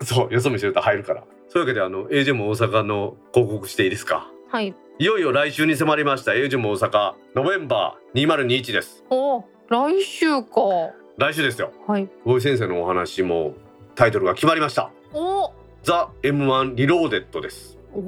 [0.01, 1.23] そうよそ見してると入るから。
[1.47, 4.29] そういうわけであの AJ も大阪の広告していいですか？
[4.49, 4.75] はい。
[4.99, 6.31] いよいよ来週に迫りました。
[6.31, 9.03] AJ も大阪ノベンバー2021です。
[9.09, 10.61] お来週か。
[11.17, 11.71] 来週ですよ。
[11.87, 12.09] はい。
[12.25, 13.53] 大井先生のお話も
[13.95, 14.91] タイトルが決まりました。
[15.13, 17.77] おザ・ M1 リローデッドです。
[17.95, 17.99] お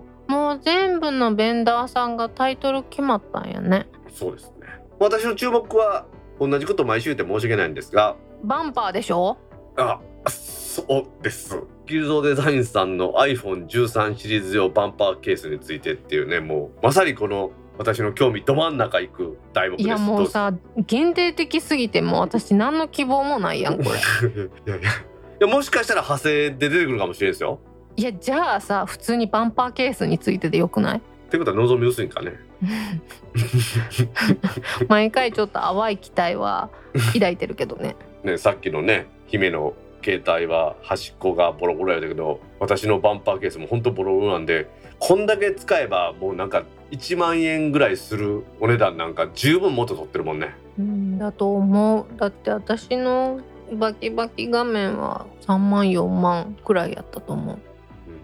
[0.00, 3.86] ーもう全部のベンダーさんがタイトル決まったんやね。
[4.12, 4.66] そうですね。
[4.98, 6.06] 私の注目は
[6.38, 8.14] 同じこと毎週言って申し訳ないんですが。
[8.44, 9.36] バンパーでしょ？
[9.76, 10.82] あそ
[11.20, 11.60] うです。
[11.86, 19.86] ギルドデザインさんの iPhone13 シリーズ用バンパーケースについてっていうねもうまさにこの私の興味ど真ん中行く題目です。
[19.86, 23.88] いやもうさ限定的すぎてもう私何の希望もないやんこれ。
[24.66, 24.90] いやいや。
[24.90, 24.94] い
[25.40, 27.60] やもしかしたら派生で出てくるかもしれないですよ
[27.98, 30.98] いやじゃあさ普通にバンパーケースについてでよくない？
[30.98, 32.32] ってことは望み薄いんかね。
[34.88, 36.70] 毎回ちょっと淡い期待は
[37.12, 37.96] 抱いてるけどね。
[38.22, 39.74] ねさっきのね姫の
[40.04, 44.68] 携帯は端っこがボロボロやだけど私のバンパーケースもほんとボロボロなんで
[45.00, 50.54] こんだけ使えばもうなんか1万円ぐらいするお値段なんか十分元取ってるもんね。
[50.78, 52.06] うんだと思う。
[52.18, 53.40] だって私の
[53.72, 57.58] バキバキ画面は3万4万くらいやったと思う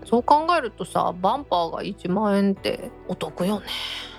[0.05, 3.67] そう考えるとさバンパーが1万円ってお得よね。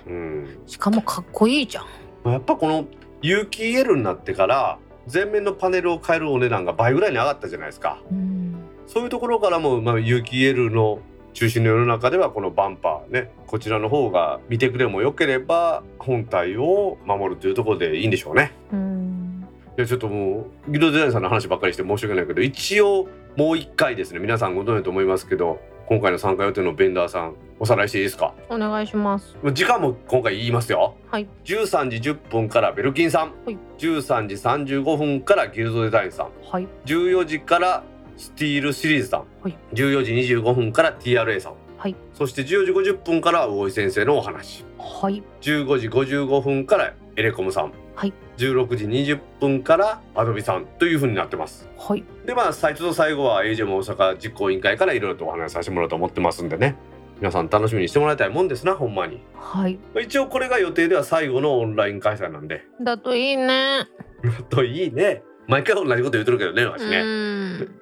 [0.07, 1.85] うん、しかもかっこいいじゃん。
[2.25, 2.85] うん、やっぱこの
[3.21, 4.77] 有機 EL になってから
[5.11, 8.01] 前面のパネルを変えるお値段が倍ぐらいに上がったじゃないですか。
[8.11, 8.55] うん。
[8.87, 10.99] そういうところからも、まあ、有機 EL の
[11.33, 18.53] 中心の世の中ではこのバンパーねこちらの方が見てくれも良ければ本体を守るというところでいいんでしょうね。
[18.71, 19.47] うん。
[19.77, 28.33] いやちょっともうギルドデザインさんの話ばっかりして申し訳ないけど一応もう一回ですね皆さんご存知だと思いますけど今回の参加予定のベンダーさんおさらいしていいですか？
[28.49, 29.35] お願いします。
[29.53, 30.95] 時間も今回言いますよ。
[31.09, 31.27] はい。
[31.45, 33.57] 13時10分からベルキンさん、はい。
[33.77, 36.29] 13時35分からギルドデザインさん。
[36.51, 36.67] はい。
[36.85, 37.83] 14時から
[38.17, 39.57] スティールシリーズさん、はい。
[39.73, 41.95] 14時25分から TRA さん、はい。
[42.13, 44.65] そして14時50分から魚井先生のお話。
[44.77, 45.23] はい。
[45.41, 51.67] 15時55分からエレコムさん、はい16時20分からアドビさんという風になってます。
[51.77, 52.03] はい。
[52.25, 56.75] でまあ最初と最後は AJ も大阪実行委員会からいろいろとお話しさせてもらおうと思ってますんでね。
[57.19, 59.21] 皆さん楽しみにしてもらいたいもんですなほんまに。
[59.35, 59.75] はい。
[59.93, 62.63] まあ一応これが予定では最後のオンライン開催なんで。
[62.81, 63.87] だといいね。
[64.49, 65.23] といいね。
[65.47, 67.79] 毎回同じこと言ってるけどねわしね、いうん。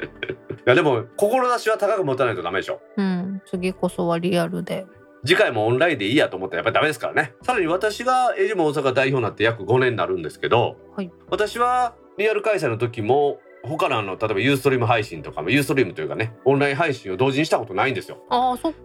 [0.66, 2.80] やでも志は高く持たないとダメでしょ。
[2.96, 3.40] うん。
[3.46, 4.86] 次こそはリアルで
[5.26, 7.34] 次回もオンラインでいいやと思ったらやっぱりダメですからね。
[7.42, 11.10] さらに私がエイジも大阪代表になって約5年になるんですけど、はい。
[11.28, 18.18] 私はリアル開催の時も他のあの例えばユーストリーム配信とかもユーストリームというかねオンライン配信を同時にしたことないんですよ。
[18.30, 18.78] ああそっか。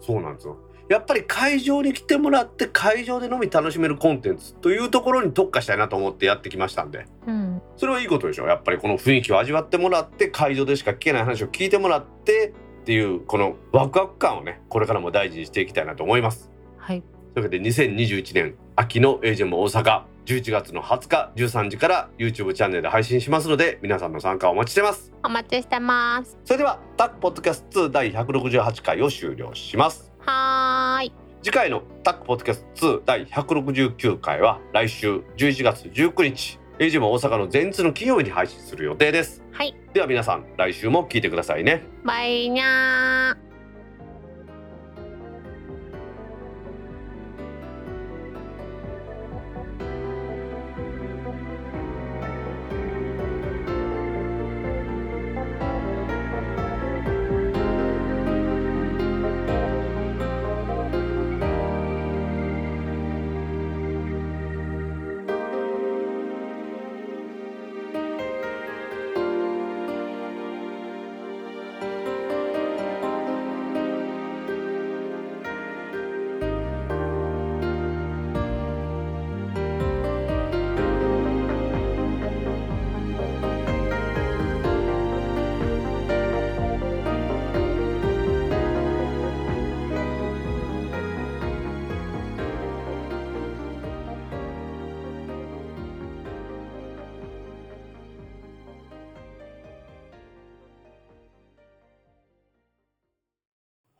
[0.00, 0.58] そうなんですよ。
[0.88, 7.06] やっぱり会場に来てもらって会場でのみ楽しめるコンテンツというところに特化したいなと思ってやってきましたんで。
[7.26, 7.62] うん。
[7.76, 12.52] それはいいことでしょやっぱりこの雰囲気を味わってもらって会場でしか聞けない話を聞いてもらって
[12.82, 16.50] っていうこのワクワク感をねこれからも大事にしていきたいなと思います。
[16.78, 17.02] はい。
[17.32, 25.12] というわけで2021年秋のエージェンも大阪11月の20日13時から YouTube チャンネルで配信しますので皆さんの参加をお待ちしてます。
[25.24, 26.36] お待ちしてます。
[26.44, 30.12] それではタックポッドキャスト2第168回を終了します。
[30.18, 31.12] はーい。
[31.40, 39.42] 次回のタックポッドキャスト2第169回は来週11月19日エイジも大阪の前通の金曜日に配信する予定です。
[39.52, 39.76] はい。
[39.92, 41.82] では皆さん来週も聞いてくださいね。
[42.04, 43.51] バイニャー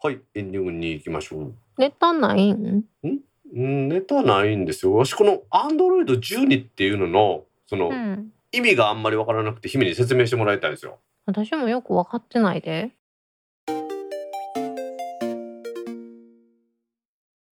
[0.02, 1.54] はいエンディングに行きましょう。
[1.78, 2.84] ネタないん？
[3.04, 4.94] うんネタないんですよ。
[4.94, 8.32] 私この Android 12っていうののその、うん。
[8.50, 10.98] 意味があんまりわからなくて姫に説明してもらいたいんですよ。
[11.24, 12.90] 私もよく分かってないで